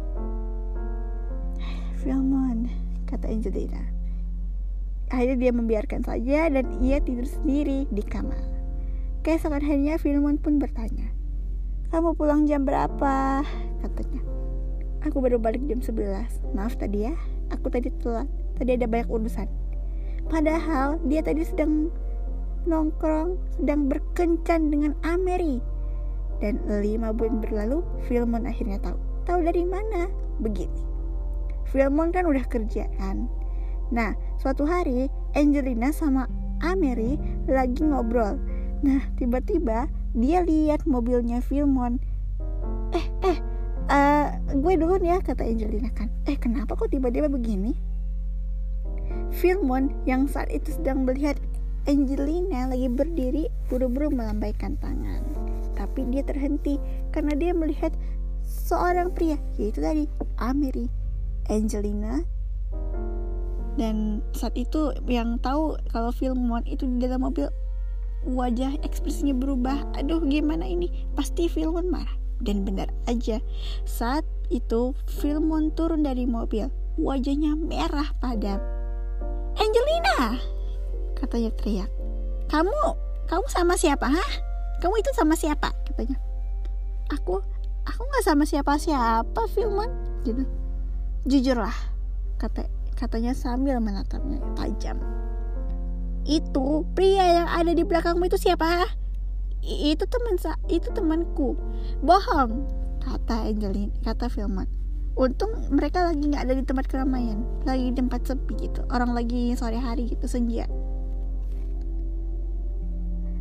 Filmon, 2.00 2.70
kata 3.09 3.29
Angelina. 3.29 3.83
Akhirnya 5.12 5.37
dia 5.37 5.53
membiarkan 5.53 6.00
saja 6.05 6.48
dan 6.48 6.64
ia 6.81 6.98
tidur 7.00 7.29
sendiri 7.29 7.87
di 7.92 8.03
kamar. 8.03 8.40
Keesokan 9.24 9.64
harinya 9.64 9.96
Filmon 9.96 10.37
pun 10.37 10.61
bertanya, 10.61 11.12
Kamu 11.88 12.18
pulang 12.18 12.44
jam 12.44 12.66
berapa? 12.66 13.46
Katanya. 13.81 14.34
Aku 15.05 15.21
baru 15.21 15.37
balik 15.37 15.61
jam 15.69 15.85
11. 15.85 16.57
Maaf 16.57 16.81
tadi 16.81 17.05
ya, 17.05 17.14
aku 17.53 17.69
tadi 17.69 17.93
telat. 18.01 18.25
Tadi 18.57 18.73
ada 18.73 18.88
banyak 18.88 19.12
urusan. 19.12 19.49
Padahal 20.33 20.97
dia 21.05 21.21
tadi 21.21 21.45
sedang 21.45 21.93
nongkrong 22.64 23.37
sedang 23.61 23.93
berkencan 23.93 24.73
dengan 24.73 24.97
Ameri. 25.05 25.61
Dan 26.40 26.64
lima 26.81 27.12
bulan 27.12 27.45
berlalu 27.45 27.85
Filmon 28.09 28.49
akhirnya 28.49 28.81
tahu. 28.81 28.97
Tahu 29.29 29.45
dari 29.45 29.64
mana? 29.69 30.09
Begini. 30.40 30.81
Filmon 31.69 32.09
kan 32.09 32.25
udah 32.25 32.45
kerja 32.49 32.88
kan? 32.97 33.29
Nah 33.93 34.17
suatu 34.40 34.64
hari 34.64 35.12
Angelina 35.37 35.93
sama 35.93 36.25
Ameri 36.64 37.21
lagi 37.45 37.85
ngobrol. 37.85 38.40
Nah 38.81 39.05
tiba-tiba 39.21 39.93
dia 40.17 40.40
lihat 40.40 40.88
mobilnya 40.88 41.45
Filmon 41.45 42.01
eh 42.95 43.07
eh 43.27 43.38
uh, 43.90 44.29
gue 44.55 44.75
dulu 44.79 45.03
ya 45.03 45.19
kata 45.19 45.43
Angelina 45.43 45.90
kan 45.90 46.09
eh 46.31 46.38
kenapa 46.38 46.79
kok 46.79 46.95
tiba-tiba 46.95 47.27
begini 47.27 47.75
Filmon 49.35 49.90
yang 50.07 50.31
saat 50.31 50.47
itu 50.55 50.71
sedang 50.79 51.03
melihat 51.03 51.35
Angelina 51.85 52.71
lagi 52.71 52.88
berdiri 52.88 53.51
buru-buru 53.69 54.09
melambaikan 54.09 54.81
tangan. 54.81 55.21
Tapi 55.77 56.07
dia 56.09 56.25
terhenti 56.25 56.81
karena 57.12 57.37
dia 57.37 57.53
melihat 57.53 57.93
seorang 58.40 59.12
pria, 59.12 59.37
yaitu 59.61 59.85
tadi 59.85 60.09
Amiri. 60.40 60.88
Angelina 61.53 62.25
dan 63.77 64.25
saat 64.33 64.57
itu 64.57 64.97
yang 65.05 65.37
tahu 65.43 65.77
kalau 65.93 66.09
Filmon 66.14 66.64
itu 66.64 66.88
di 66.88 67.05
dalam 67.05 67.27
mobil 67.27 67.51
wajah 68.25 68.81
ekspresinya 68.81 69.37
berubah 69.37 69.85
aduh 69.99 70.25
gimana 70.25 70.64
ini 70.64 70.88
pasti 71.12 71.51
Filmon 71.51 71.93
marah 71.93 72.17
dan 72.40 72.64
benar 72.64 72.88
aja 73.11 73.45
saat 73.85 74.25
itu 74.52 74.96
Filmon 75.20 75.72
turun 75.72 76.04
dari 76.04 76.28
mobil. 76.28 76.68
Wajahnya 76.94 77.59
merah 77.59 78.14
padam 78.22 78.62
Angelina! 79.54 80.38
katanya 81.14 81.50
teriak. 81.54 81.90
Kamu 82.50 82.74
kamu 83.30 83.46
sama 83.48 83.78
siapa 83.78 84.11
hah? 84.11 84.33
Kamu 84.83 84.94
itu 85.00 85.11
sama 85.14 85.38
siapa? 85.38 85.72
katanya. 85.87 86.18
Aku 87.14 87.40
aku 87.87 88.00
nggak 88.02 88.24
sama 88.26 88.44
siapa 88.44 88.76
siapa 88.76 89.42
Filmon 89.54 89.88
gitu. 90.26 90.42
Jujurlah 91.24 91.74
kata 92.37 92.66
katanya 92.98 93.33
sambil 93.33 93.78
menatapnya 93.78 94.42
tajam. 94.59 94.98
Itu 96.26 96.83
pria 96.96 97.42
yang 97.42 97.48
ada 97.48 97.72
di 97.72 97.85
belakangmu 97.87 98.26
itu 98.26 98.37
siapa? 98.37 98.90
Itu 99.64 100.04
teman 100.11 100.37
itu 100.68 100.88
temanku. 100.92 101.57
Bohong, 102.04 102.68
kata 103.05 103.53
Angelin, 103.53 103.93
kata 104.01 104.33
Filman. 104.33 104.67
Untung 105.14 105.53
mereka 105.71 106.11
lagi 106.11 106.27
nggak 106.27 106.43
ada 106.43 106.55
di 106.59 106.64
tempat 106.67 106.90
keramaian, 106.90 107.45
lagi 107.62 107.93
di 107.93 107.95
tempat 107.95 108.27
sepi 108.27 108.59
gitu. 108.59 108.83
Orang 108.90 109.14
lagi 109.14 109.55
sore 109.55 109.79
hari 109.79 110.11
gitu 110.11 110.27
senja. 110.27 110.67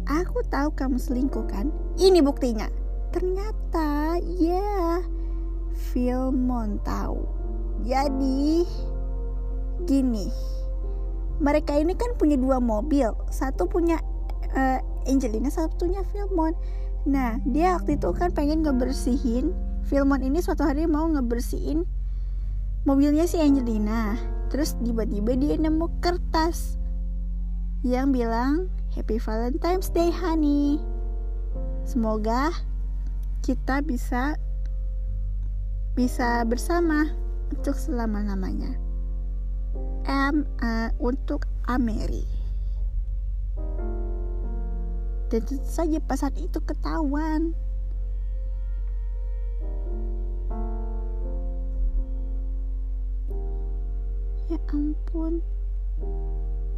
Aku 0.04 0.44
tahu 0.52 0.76
kamu 0.76 1.00
selingkuh 1.00 1.48
kan? 1.48 1.72
Ini 1.96 2.20
buktinya. 2.22 2.68
Ternyata 3.10 4.20
ya, 4.38 5.02
Filmon 5.74 6.78
tahu. 6.84 7.24
Jadi 7.88 8.68
gini 9.84 10.30
mereka 11.42 11.76
ini 11.76 11.98
kan 11.98 12.14
punya 12.16 12.38
dua 12.38 12.62
mobil 12.62 13.10
satu 13.34 13.66
punya 13.66 14.00
uh, 14.54 14.80
Angelina 15.10 15.50
satunya 15.50 16.06
Filmon 16.14 16.54
nah 17.04 17.36
dia 17.44 17.76
waktu 17.76 18.00
itu 18.00 18.10
kan 18.16 18.32
pengen 18.32 18.64
ngebersihin 18.64 19.52
Filmon 19.84 20.24
ini 20.24 20.40
suatu 20.40 20.64
hari 20.64 20.88
mau 20.88 21.04
ngebersihin 21.12 21.84
mobilnya 22.88 23.28
si 23.28 23.40
Angelina. 23.40 24.16
Terus 24.48 24.80
tiba-tiba 24.80 25.36
dia 25.36 25.60
nemu 25.60 26.00
kertas 26.00 26.80
yang 27.84 28.16
bilang 28.16 28.72
Happy 28.96 29.20
Valentine's 29.20 29.92
Day 29.92 30.08
honey. 30.08 30.80
Semoga 31.84 32.56
kita 33.44 33.84
bisa 33.84 34.40
bisa 36.00 36.48
bersama 36.48 37.12
untuk 37.52 37.76
selama-lamanya. 37.76 38.72
M 40.08 40.48
uh, 40.64 40.90
untuk 41.04 41.44
Ameri. 41.68 42.33
Dan 45.34 45.42
tentu 45.50 45.66
saja 45.66 45.98
saat 46.14 46.38
itu 46.38 46.62
ketahuan. 46.62 47.58
Ya 54.46 54.62
ampun, 54.70 55.42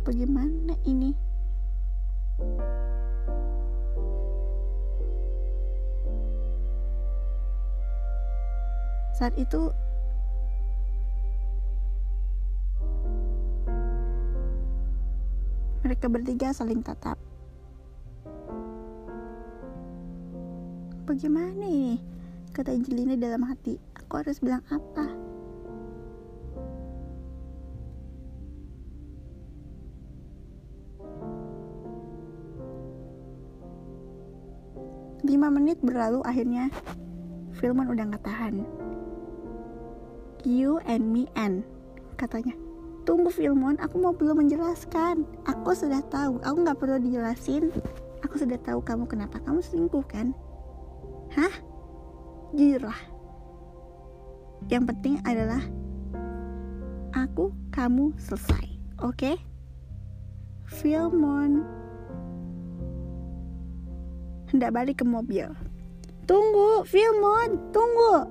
bagaimana 0.07 0.79
ini? 0.87 1.11
Saat 9.19 9.35
itu 9.35 9.67
Mereka 15.83 16.07
bertiga 16.07 16.55
saling 16.55 16.79
tatap. 16.81 17.24
Bagaimana 21.05 21.53
ini? 21.69 22.01
Kata 22.49 22.73
Angelina 22.73 23.13
dalam 23.13 23.45
hati. 23.45 23.77
Aku 23.93 24.17
harus 24.17 24.41
bilang 24.41 24.65
apa? 24.73 25.05
Lima 35.21 35.53
menit 35.53 35.77
berlalu 35.85 36.25
akhirnya 36.25 36.73
Filman 37.61 37.85
udah 37.93 38.09
gak 38.17 38.25
tahan. 38.25 38.65
You 40.41 40.81
and 40.89 41.05
me 41.13 41.29
and 41.37 41.61
katanya. 42.17 42.57
Tunggu 43.05 43.29
Filmon, 43.29 43.77
aku 43.77 44.01
mau 44.01 44.17
belum 44.17 44.41
menjelaskan. 44.41 45.21
Aku 45.45 45.77
sudah 45.77 46.01
tahu, 46.09 46.41
aku 46.41 46.57
nggak 46.65 46.81
perlu 46.81 46.97
dijelasin. 46.97 47.69
Aku 48.25 48.41
sudah 48.41 48.57
tahu 48.57 48.81
kamu 48.81 49.05
kenapa 49.05 49.37
kamu 49.45 49.61
selingkuh 49.61 50.01
kan? 50.09 50.33
Hah? 51.35 51.55
Jujurlah. 52.55 52.99
Yang 54.71 54.83
penting 54.95 55.15
adalah 55.27 55.61
aku, 57.11 57.51
kamu 57.75 58.15
selesai. 58.15 58.65
Oke? 59.03 59.35
Okay? 59.35 59.35
Filmon 60.65 61.61
hendak 64.55 64.71
balik 64.71 65.03
ke 65.03 65.05
mobil. 65.05 65.51
Tunggu, 66.25 66.87
Filmon, 66.87 67.59
tunggu. 67.75 68.25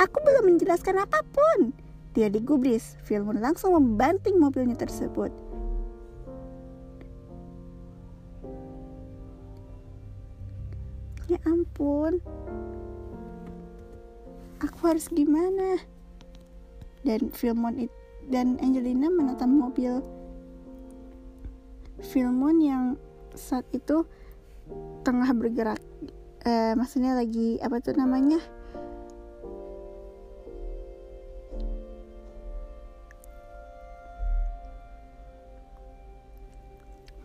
Aku 0.00 0.18
belum 0.24 0.56
menjelaskan 0.56 1.04
apa 1.04 1.20
pun. 1.30 1.70
Dia 2.16 2.32
digubris, 2.32 2.96
Filmon 3.04 3.38
langsung 3.38 3.76
membanting 3.76 4.40
mobilnya 4.40 4.74
tersebut. 4.74 5.28
Ya 11.26 11.42
ampun, 11.44 12.22
aku 14.60 14.78
harus 14.88 15.08
gimana? 15.12 15.80
Dan 17.04 17.30
Filmon 17.30 17.86
dan 18.26 18.58
Angelina 18.58 19.06
menatap 19.06 19.46
mobil 19.46 20.02
Filmon 22.02 22.58
yang 22.60 22.84
saat 23.32 23.64
itu 23.72 24.04
tengah 25.06 25.30
bergerak. 25.32 25.80
Eh, 26.46 26.74
maksudnya 26.74 27.16
lagi 27.16 27.58
apa 27.62 27.78
tuh 27.80 27.94
namanya? 27.96 28.38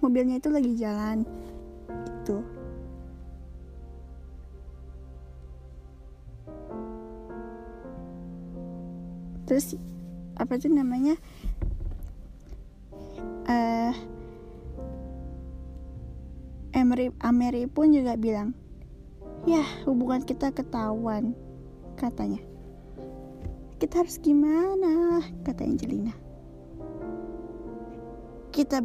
mobilnya 0.02 0.42
itu 0.42 0.50
lagi 0.50 0.74
jalan 0.76 1.24
terus 9.52 9.76
apa 10.40 10.56
tuh 10.56 10.72
namanya 10.72 11.20
uh, 13.52 13.92
Emery 16.72 17.12
Amery 17.20 17.68
pun 17.68 17.92
juga 17.92 18.16
bilang 18.16 18.56
ya 19.44 19.60
hubungan 19.84 20.24
kita 20.24 20.56
ketahuan 20.56 21.36
katanya. 22.00 22.40
Kita 23.76 24.06
harus 24.06 24.22
gimana? 24.22 25.20
kata 25.44 25.68
Angelina. 25.68 26.16
Kita 28.56 28.80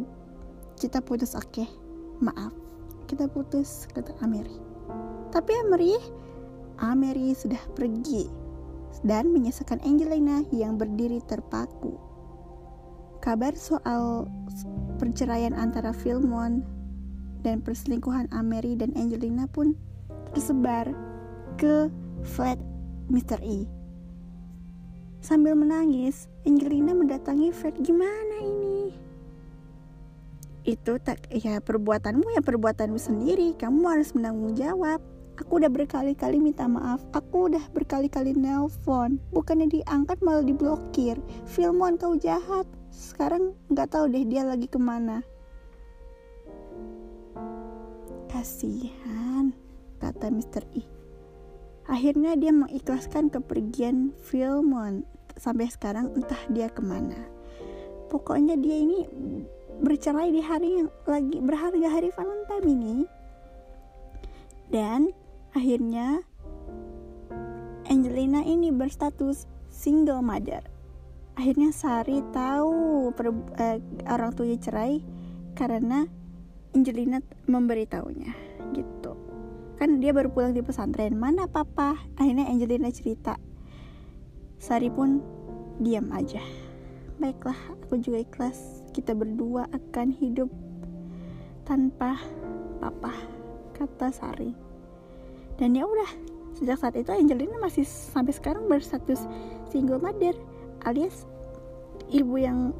kita 0.77 0.99
putus 1.01 1.33
oke 1.33 1.47
okay? 1.47 1.67
maaf 2.21 2.53
kita 3.09 3.25
putus 3.25 3.89
kata 3.93 4.13
Ameri 4.21 4.53
tapi 5.33 5.51
Ameri 5.65 5.97
Ameri 6.77 7.33
sudah 7.33 7.61
pergi 7.73 8.46
dan 9.05 9.29
menyisakan 9.33 9.81
Angelina 9.85 10.41
yang 10.53 10.77
berdiri 10.79 11.21
terpaku 11.25 11.97
kabar 13.21 13.51
soal 13.59 14.29
perceraian 15.01 15.51
antara 15.51 15.91
Filmon 15.91 16.63
dan 17.43 17.59
perselingkuhan 17.59 18.31
Ameri 18.31 18.79
dan 18.79 18.95
Angelina 18.95 19.45
pun 19.51 19.75
tersebar 20.31 20.89
ke 21.59 21.91
flat 22.23 22.55
Mr. 23.11 23.41
E. 23.43 23.67
Sambil 25.19 25.57
menangis, 25.57 26.29
Angelina 26.45 26.93
mendatangi 26.95 27.51
Fred. 27.51 27.75
Gimana 27.83 28.37
ini? 28.39 29.07
itu 30.67 30.99
tak 30.99 31.31
ya 31.31 31.63
perbuatanmu 31.63 32.27
ya 32.35 32.43
perbuatanmu 32.43 32.99
sendiri 32.99 33.55
kamu 33.55 33.87
harus 33.87 34.11
menanggung 34.11 34.51
jawab 34.51 34.99
aku 35.37 35.61
udah 35.61 35.69
berkali-kali 35.69 36.41
minta 36.41 36.65
maaf. 36.65 37.05
Aku 37.13 37.47
udah 37.47 37.61
berkali-kali 37.71 38.33
nelpon. 38.33 39.21
Bukannya 39.29 39.69
diangkat 39.69 40.19
malah 40.25 40.43
diblokir. 40.43 41.21
Filmon 41.45 41.95
kau 42.01 42.17
jahat. 42.17 42.65
Sekarang 42.89 43.53
nggak 43.69 43.93
tahu 43.93 44.09
deh 44.09 44.25
dia 44.25 44.41
lagi 44.41 44.65
ke 44.65 44.81
mana. 44.81 45.21
Kasihan 48.27 49.53
kata 50.01 50.33
Mr. 50.33 50.65
I. 50.73 50.83
Akhirnya 51.87 52.35
dia 52.35 52.51
mengikhlaskan 52.51 53.31
kepergian 53.31 54.11
Filmon 54.19 55.07
sampai 55.39 55.71
sekarang 55.71 56.11
entah 56.17 56.41
dia 56.51 56.67
ke 56.67 56.83
mana. 56.83 57.15
Pokoknya 58.11 58.59
dia 58.59 58.75
ini 58.75 59.07
bercerai 59.79 60.33
di 60.33 60.41
hari 60.41 60.83
yang 60.83 60.89
lagi 61.05 61.37
berharga 61.39 61.87
hari 61.87 62.09
Valentine 62.11 62.67
ini. 62.67 62.95
Dan 64.67 65.15
akhirnya 65.57 66.21
Angelina 67.89 68.45
ini 68.45 68.69
berstatus 68.69 69.49
single 69.73 70.21
mother. 70.21 70.61
Akhirnya 71.33 71.73
Sari 71.73 72.21
tahu 72.29 73.09
per, 73.17 73.33
eh, 73.57 73.81
orang 74.05 74.37
tuanya 74.37 74.57
cerai 74.61 75.01
karena 75.57 76.05
Angelina 76.77 77.25
memberitahunya 77.49 78.33
gitu. 78.77 79.17
Kan 79.81 79.97
dia 79.97 80.13
baru 80.13 80.29
pulang 80.29 80.53
di 80.53 80.61
pesantren. 80.61 81.17
Mana 81.17 81.49
papa? 81.49 81.97
Akhirnya 82.17 82.49
Angelina 82.49 82.93
cerita. 82.93 83.37
Sari 84.61 84.93
pun 84.93 85.21
diam 85.81 86.09
aja. 86.13 86.41
Baiklah 87.17 87.57
aku 87.73 87.97
juga 87.97 88.21
ikhlas. 88.21 88.85
Kita 88.93 89.17
berdua 89.17 89.69
akan 89.73 90.13
hidup 90.13 90.49
tanpa 91.65 92.17
papa 92.81 93.13
kata 93.77 94.09
Sari 94.09 94.66
dan 95.57 95.73
ya 95.73 95.83
udah 95.85 96.09
sejak 96.57 96.77
saat 96.77 96.95
itu 96.97 97.09
Angelina 97.13 97.57
masih 97.61 97.85
sampai 97.85 98.33
sekarang 98.33 98.65
berstatus 98.65 99.25
single 99.69 100.01
mother 100.01 100.33
alias 100.85 101.25
ibu 102.09 102.39
yang 102.39 102.71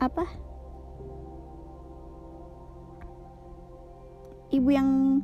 apa? 0.00 0.24
Ibu 4.50 4.68
yang 4.72 5.20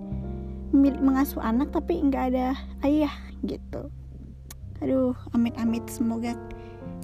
mengasuh 0.76 1.42
anak 1.42 1.74
tapi 1.74 1.98
nggak 1.98 2.24
ada 2.34 2.54
ayah 2.86 3.10
gitu. 3.42 3.90
Aduh 4.78 5.16
amit-amit 5.32 5.82
semoga 5.90 6.36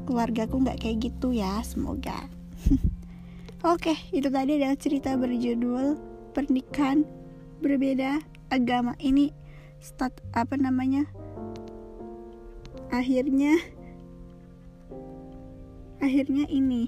keluargaku 0.04 0.62
nggak 0.62 0.78
kayak 0.84 1.10
gitu 1.10 1.34
ya 1.34 1.64
semoga. 1.64 2.28
Oke 3.72 3.96
itu 4.14 4.28
tadi 4.30 4.60
adalah 4.60 4.78
cerita 4.78 5.18
berjudul 5.18 5.98
pernikahan 6.36 7.02
berbeda 7.58 8.22
agama. 8.52 8.94
Ini 9.02 9.41
stat 9.82 10.14
apa 10.32 10.54
namanya 10.54 11.10
akhirnya 12.94 13.58
akhirnya 15.98 16.46
ini 16.46 16.86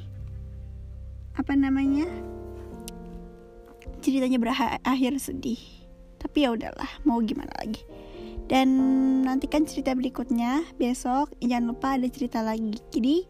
apa 1.34 1.58
namanya 1.58 2.06
ceritanya 4.04 4.36
berakhir 4.36 5.16
sedih. 5.16 5.58
Tapi 6.20 6.44
ya 6.44 6.52
udahlah 6.52 6.88
mau 7.08 7.24
gimana 7.24 7.50
lagi. 7.56 7.80
Dan 8.44 8.68
nantikan 9.24 9.64
cerita 9.64 9.96
berikutnya 9.96 10.68
besok. 10.76 11.32
Jangan 11.40 11.64
lupa 11.72 11.96
ada 11.96 12.08
cerita 12.12 12.44
lagi. 12.44 12.76
Jadi 12.92 13.24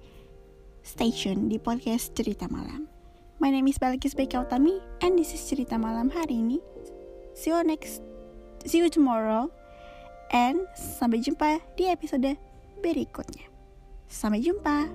stay 0.83 1.15
tune 1.15 1.47
di 1.47 1.63
podcast 1.63 2.19
cerita 2.19 2.51
malam. 2.51 2.91
My 3.39 3.51
name 3.55 3.71
is 3.71 3.79
Balkis 3.79 4.19
Bekautami 4.19 4.79
and 5.03 5.15
this 5.15 5.31
is 5.35 5.43
cerita 5.47 5.79
malam 5.79 6.11
hari 6.11 6.43
ini. 6.43 6.59
See 7.35 7.51
you 7.51 7.63
next 7.63 8.14
see 8.65 8.81
you 8.81 8.91
tomorrow. 8.91 9.49
And 10.35 10.67
sampai 10.75 11.23
jumpa 11.23 11.63
di 11.79 11.87
episode 11.87 12.35
berikutnya. 12.83 13.47
Sampai 14.11 14.43
jumpa 14.43 14.91